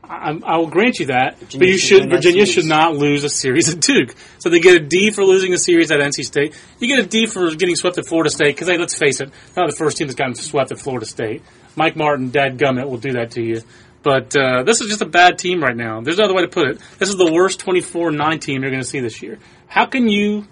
I, 0.05 0.39
I 0.45 0.57
will 0.59 0.67
grant 0.67 0.99
you 0.99 1.07
that, 1.07 1.37
but 1.39 1.51
Virginia 1.53 1.67
you 1.69 1.79
should 1.79 1.89
should 1.89 2.01
win 2.01 2.09
that 2.11 2.17
Virginia 2.17 2.47
should 2.47 2.65
not 2.67 2.97
lose 2.97 3.23
a 3.25 3.29
series 3.29 3.73
at 3.73 3.81
Duke. 3.81 4.15
So 4.39 4.49
they 4.51 4.59
get 4.61 4.75
a 4.77 4.81
D 4.81 5.11
for 5.13 5.25
losing 5.25 5.53
a 5.55 5.59
series 5.59 5.91
at 5.93 6.01
NC 6.01 6.25
State. 6.25 6.55
You 6.81 6.89
get 6.89 7.05
a 7.05 7.09
D 7.09 7.27
for 7.27 7.49
getting 7.55 7.77
swept 7.77 7.97
at 7.99 8.07
Florida 8.07 8.29
State 8.31 8.55
because 8.57 8.69
hey, 8.69 8.77
let's 8.77 8.95
face 8.99 9.21
it, 9.21 9.31
not 9.57 9.71
the 9.71 9.77
first 9.77 9.97
team 9.97 10.09
that's 10.09 10.17
gotten 10.19 10.35
swept 10.35 10.73
at 10.73 10.79
Florida 10.81 11.07
State. 11.07 11.43
Mike 11.77 11.97
Martin, 11.97 12.31
Dad 12.31 12.59
Gummit 12.59 12.89
will 12.89 12.99
do 12.99 13.13
that 13.13 13.31
to 13.33 13.43
you. 13.43 13.63
But 14.03 14.35
uh, 14.37 14.63
this 14.63 14.81
is 14.81 14.89
just 14.89 15.03
a 15.03 15.07
bad 15.07 15.39
team 15.39 15.63
right 15.63 15.77
now. 15.77 16.01
There's 16.01 16.17
no 16.17 16.25
other 16.25 16.35
way 16.35 16.43
to 16.43 16.49
put 16.49 16.69
it. 16.69 16.81
This 16.99 17.11
is 17.11 17.17
the 17.17 17.31
worst 17.31 17.61
24-9 17.61 18.41
team 18.41 18.63
you're 18.63 18.71
going 18.71 18.83
to 18.83 18.89
see 18.89 19.01
this 19.01 19.23
year. 19.23 19.39
How 19.69 19.87
can 19.87 20.09
you 20.09 20.47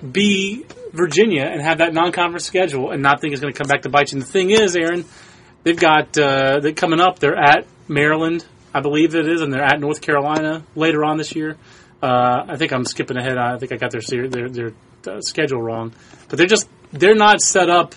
be 0.00 0.64
Virginia 0.92 1.42
and 1.42 1.60
have 1.60 1.78
that 1.78 1.92
non-conference 1.92 2.44
schedule 2.44 2.90
and 2.90 3.02
not 3.02 3.20
think 3.20 3.32
it's 3.32 3.40
going 3.40 3.52
to 3.52 3.58
come 3.58 3.68
back 3.68 3.82
to 3.82 3.88
bite 3.88 4.12
you. 4.12 4.16
And 4.16 4.22
the 4.22 4.30
thing 4.30 4.50
is, 4.50 4.76
Aaron, 4.76 5.04
they've 5.62 5.78
got 5.78 6.18
uh, 6.18 6.60
they 6.60 6.72
coming 6.72 7.00
up. 7.00 7.18
They're 7.18 7.36
at 7.36 7.66
Maryland, 7.88 8.44
I 8.74 8.80
believe 8.80 9.14
it 9.14 9.28
is, 9.28 9.40
and 9.42 9.52
they're 9.52 9.62
at 9.62 9.80
North 9.80 10.00
Carolina 10.00 10.64
later 10.74 11.04
on 11.04 11.18
this 11.18 11.34
year. 11.34 11.56
Uh, 12.02 12.44
I 12.48 12.56
think 12.56 12.72
I'm 12.72 12.84
skipping 12.84 13.16
ahead. 13.16 13.38
I 13.38 13.58
think 13.58 13.72
I 13.72 13.76
got 13.76 13.90
their 13.90 14.28
their, 14.28 14.48
their 14.48 14.72
uh, 15.08 15.20
schedule 15.20 15.62
wrong, 15.62 15.94
but 16.28 16.36
they're 16.36 16.46
just 16.46 16.68
they're 16.92 17.14
not 17.14 17.40
set 17.40 17.70
up 17.70 17.94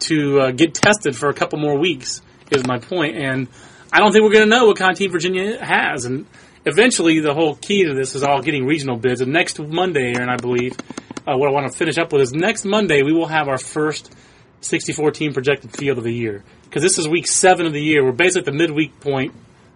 to 0.00 0.40
uh, 0.40 0.50
get 0.50 0.74
tested 0.74 1.16
for 1.16 1.28
a 1.28 1.34
couple 1.34 1.58
more 1.58 1.78
weeks. 1.78 2.22
Is 2.50 2.66
my 2.66 2.78
point, 2.78 3.16
and 3.16 3.48
I 3.94 4.00
don't 4.00 4.10
think 4.10 4.24
we're 4.24 4.32
going 4.32 4.50
to 4.50 4.50
know 4.50 4.66
what 4.66 4.76
kind 4.76 4.90
of 4.90 4.98
team 4.98 5.12
Virginia 5.12 5.64
has, 5.64 6.04
and 6.04 6.26
eventually 6.66 7.20
the 7.20 7.32
whole 7.32 7.54
key 7.54 7.84
to 7.84 7.94
this 7.94 8.16
is 8.16 8.24
all 8.24 8.42
getting 8.42 8.66
regional 8.66 8.96
bids. 8.96 9.20
And 9.20 9.32
next 9.32 9.60
Monday, 9.60 10.14
and 10.14 10.28
I 10.28 10.34
believe 10.34 10.76
uh, 11.28 11.36
what 11.36 11.48
I 11.48 11.52
want 11.52 11.70
to 11.70 11.78
finish 11.78 11.96
up 11.96 12.12
with 12.12 12.20
is 12.22 12.32
next 12.32 12.64
Monday 12.64 13.04
we 13.04 13.12
will 13.12 13.28
have 13.28 13.46
our 13.46 13.56
first 13.56 14.12
64 14.62 15.12
team 15.12 15.32
projected 15.32 15.76
field 15.76 15.98
of 15.98 16.02
the 16.02 16.12
year 16.12 16.42
because 16.64 16.82
this 16.82 16.98
is 16.98 17.06
week 17.06 17.28
seven 17.28 17.66
of 17.66 17.72
the 17.72 17.80
year. 17.80 18.04
We're 18.04 18.10
basically 18.10 18.40
at 18.40 18.44
the 18.46 18.58
midweek 18.58 18.98
point, 18.98 19.32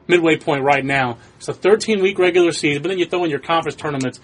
midway 0.09 0.37
point 0.37 0.64
right 0.64 0.85
now. 0.85 1.18
It's 1.37 1.46
a 1.46 1.54
13 1.54 2.02
week 2.02 2.18
regular 2.18 2.50
season, 2.50 2.83
but 2.83 2.88
then 2.88 2.98
you 2.98 3.07
throw 3.07 3.22
in 3.22 3.31
your 3.31 3.38
conference 3.38 3.76
tournaments. 3.76 4.18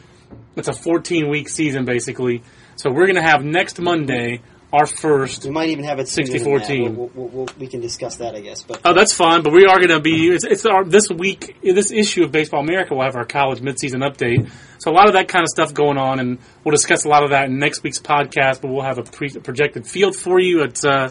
It's 0.56 0.66
a 0.66 0.72
14 0.72 1.30
week 1.30 1.48
season 1.48 1.84
basically. 1.84 2.42
So 2.74 2.90
we're 2.90 3.06
going 3.06 3.14
to 3.14 3.22
have 3.22 3.44
next 3.44 3.80
Monday 3.80 4.40
our 4.74 4.86
first. 4.86 5.44
We 5.44 5.50
might 5.50 5.68
even 5.68 5.84
have 5.84 6.00
it 6.00 6.08
64 6.08 6.60
team. 6.60 6.96
We'll, 6.96 7.10
we'll, 7.14 7.28
we'll, 7.28 7.48
we 7.58 7.68
can 7.68 7.80
discuss 7.80 8.16
that, 8.16 8.34
I 8.34 8.40
guess. 8.40 8.64
But 8.64 8.80
oh, 8.84 8.92
that's 8.92 9.12
fine. 9.12 9.42
But 9.42 9.52
we 9.52 9.66
are 9.66 9.76
going 9.76 9.90
to 9.90 10.00
be. 10.00 10.30
It's, 10.30 10.44
it's 10.44 10.66
our 10.66 10.84
this 10.84 11.08
week. 11.10 11.56
This 11.62 11.92
issue 11.92 12.24
of 12.24 12.32
Baseball 12.32 12.60
America 12.60 12.94
will 12.94 13.04
have 13.04 13.14
our 13.14 13.24
college 13.24 13.60
midseason 13.60 14.02
update. 14.08 14.50
So 14.78 14.90
a 14.90 14.94
lot 14.94 15.06
of 15.06 15.12
that 15.12 15.28
kind 15.28 15.42
of 15.42 15.48
stuff 15.48 15.72
going 15.72 15.96
on, 15.96 16.18
and 16.18 16.38
we'll 16.64 16.72
discuss 16.72 17.04
a 17.04 17.08
lot 17.08 17.22
of 17.22 17.30
that 17.30 17.44
in 17.44 17.58
next 17.58 17.84
week's 17.84 18.00
podcast. 18.00 18.60
But 18.60 18.72
we'll 18.72 18.82
have 18.82 18.98
a 18.98 19.04
pre- 19.04 19.38
projected 19.38 19.86
field 19.86 20.16
for 20.16 20.40
you. 20.40 20.62
It's 20.62 20.84
uh, 20.84 21.10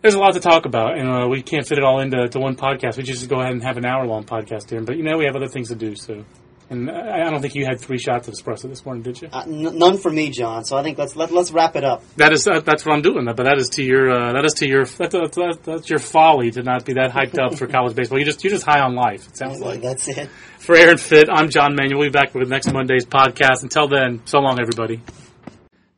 there's 0.00 0.14
a 0.14 0.20
lot 0.20 0.34
to 0.34 0.40
talk 0.40 0.64
about, 0.64 0.96
and 0.96 1.08
uh, 1.08 1.28
we 1.28 1.42
can't 1.42 1.66
fit 1.66 1.78
it 1.78 1.84
all 1.84 1.98
into 2.00 2.28
to 2.28 2.38
one 2.38 2.54
podcast. 2.54 2.96
We 2.96 3.02
just 3.02 3.28
go 3.28 3.40
ahead 3.40 3.52
and 3.52 3.62
have 3.64 3.78
an 3.78 3.84
hour 3.84 4.06
long 4.06 4.24
podcast 4.24 4.70
here. 4.70 4.80
But 4.80 4.96
you 4.96 5.02
know, 5.02 5.18
we 5.18 5.24
have 5.24 5.34
other 5.34 5.48
things 5.48 5.68
to 5.68 5.74
do. 5.74 5.96
So 5.96 6.24
and 6.70 6.90
I 6.90 7.30
don't 7.30 7.40
think 7.40 7.54
you 7.54 7.64
had 7.64 7.80
three 7.80 7.98
shots 7.98 8.28
of 8.28 8.34
espresso 8.34 8.68
this 8.68 8.84
morning, 8.84 9.02
did 9.02 9.22
you? 9.22 9.28
Uh, 9.32 9.44
n- 9.46 9.78
none 9.78 9.96
for 9.96 10.10
me, 10.10 10.28
John. 10.28 10.64
So 10.64 10.76
I 10.76 10.82
think 10.82 10.98
let's 10.98 11.16
let, 11.16 11.32
let's 11.32 11.50
wrap 11.50 11.76
it 11.76 11.84
up. 11.84 12.02
That 12.16 12.32
is 12.32 12.46
uh, 12.46 12.60
that's 12.60 12.84
what 12.84 12.94
I'm 12.94 13.00
doing. 13.00 13.24
That 13.24 13.36
but 13.36 13.44
that 13.44 13.56
is 13.56 13.70
to 13.70 13.82
your 13.82 14.10
uh, 14.10 14.32
that 14.34 14.44
is 14.44 14.52
to 14.54 14.68
your 14.68 14.84
that's, 14.84 15.14
that's, 15.14 15.58
that's, 15.64 15.88
your 15.88 15.98
folly 15.98 16.50
to 16.50 16.62
not 16.62 16.84
be 16.84 16.94
that 16.94 17.10
hyped 17.10 17.38
up 17.38 17.56
for 17.56 17.66
college 17.68 17.96
baseball. 17.96 18.18
You 18.18 18.26
just 18.26 18.44
you're 18.44 18.50
just 18.50 18.66
high 18.66 18.80
on 18.80 18.94
life. 18.94 19.26
It 19.28 19.36
sounds 19.36 19.60
like 19.60 19.80
that's 19.80 20.08
it. 20.08 20.28
For 20.58 20.76
Aaron 20.76 20.98
Fitt, 20.98 21.28
I'm 21.32 21.48
John 21.48 21.74
Manuel. 21.74 22.00
We'll 22.00 22.10
be 22.10 22.12
back 22.12 22.34
with 22.34 22.50
next 22.50 22.70
Monday's 22.70 23.06
podcast. 23.06 23.62
Until 23.62 23.88
then, 23.88 24.20
so 24.26 24.38
long, 24.40 24.60
everybody. 24.60 25.00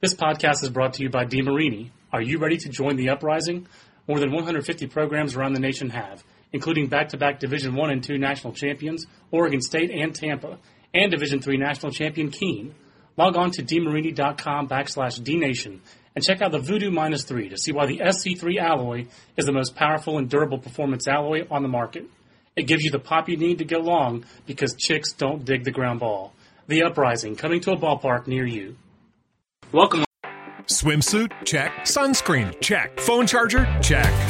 This 0.00 0.14
podcast 0.14 0.62
is 0.62 0.70
brought 0.70 0.94
to 0.94 1.02
you 1.02 1.10
by 1.10 1.24
DeMarini. 1.24 1.90
Are 2.12 2.22
you 2.22 2.38
ready 2.38 2.56
to 2.58 2.68
join 2.68 2.96
the 2.96 3.10
uprising? 3.10 3.66
More 4.06 4.18
than 4.18 4.30
150 4.32 4.86
programs 4.86 5.36
around 5.36 5.52
the 5.54 5.60
nation 5.60 5.90
have 5.90 6.24
including 6.52 6.88
back-to-back 6.88 7.38
Division 7.38 7.74
One 7.74 7.90
and 7.90 8.02
Two 8.02 8.18
national 8.18 8.52
champions, 8.52 9.06
Oregon 9.30 9.60
State 9.60 9.90
and 9.90 10.14
Tampa, 10.14 10.58
and 10.94 11.10
Division 11.10 11.40
Three 11.40 11.56
national 11.56 11.92
champion 11.92 12.30
Keene. 12.30 12.74
Log 13.16 13.36
on 13.36 13.50
to 13.52 13.62
demarini.com 13.62 14.68
backslash 14.68 15.20
dnation 15.20 15.80
and 16.14 16.24
check 16.24 16.42
out 16.42 16.52
the 16.52 16.58
Voodoo 16.58 16.90
Minus 16.90 17.24
3 17.24 17.50
to 17.50 17.58
see 17.58 17.72
why 17.72 17.86
the 17.86 17.98
SC3 17.98 18.58
alloy 18.58 19.06
is 19.36 19.46
the 19.46 19.52
most 19.52 19.74
powerful 19.74 20.18
and 20.18 20.28
durable 20.28 20.58
performance 20.58 21.06
alloy 21.06 21.46
on 21.50 21.62
the 21.62 21.68
market. 21.68 22.06
It 22.56 22.64
gives 22.64 22.82
you 22.82 22.90
the 22.90 22.98
pop 22.98 23.28
you 23.28 23.36
need 23.36 23.58
to 23.58 23.64
get 23.64 23.80
along 23.80 24.24
because 24.46 24.74
chicks 24.74 25.12
don't 25.12 25.44
dig 25.44 25.64
the 25.64 25.70
ground 25.70 26.00
ball. 26.00 26.32
The 26.66 26.82
Uprising, 26.82 27.36
coming 27.36 27.60
to 27.62 27.72
a 27.72 27.76
ballpark 27.76 28.26
near 28.26 28.46
you. 28.46 28.76
Welcome. 29.72 30.04
Swimsuit? 30.66 31.32
Check. 31.44 31.72
Sunscreen? 31.80 32.60
Check. 32.60 33.00
Phone 33.00 33.26
charger? 33.26 33.66
Check. 33.82 34.29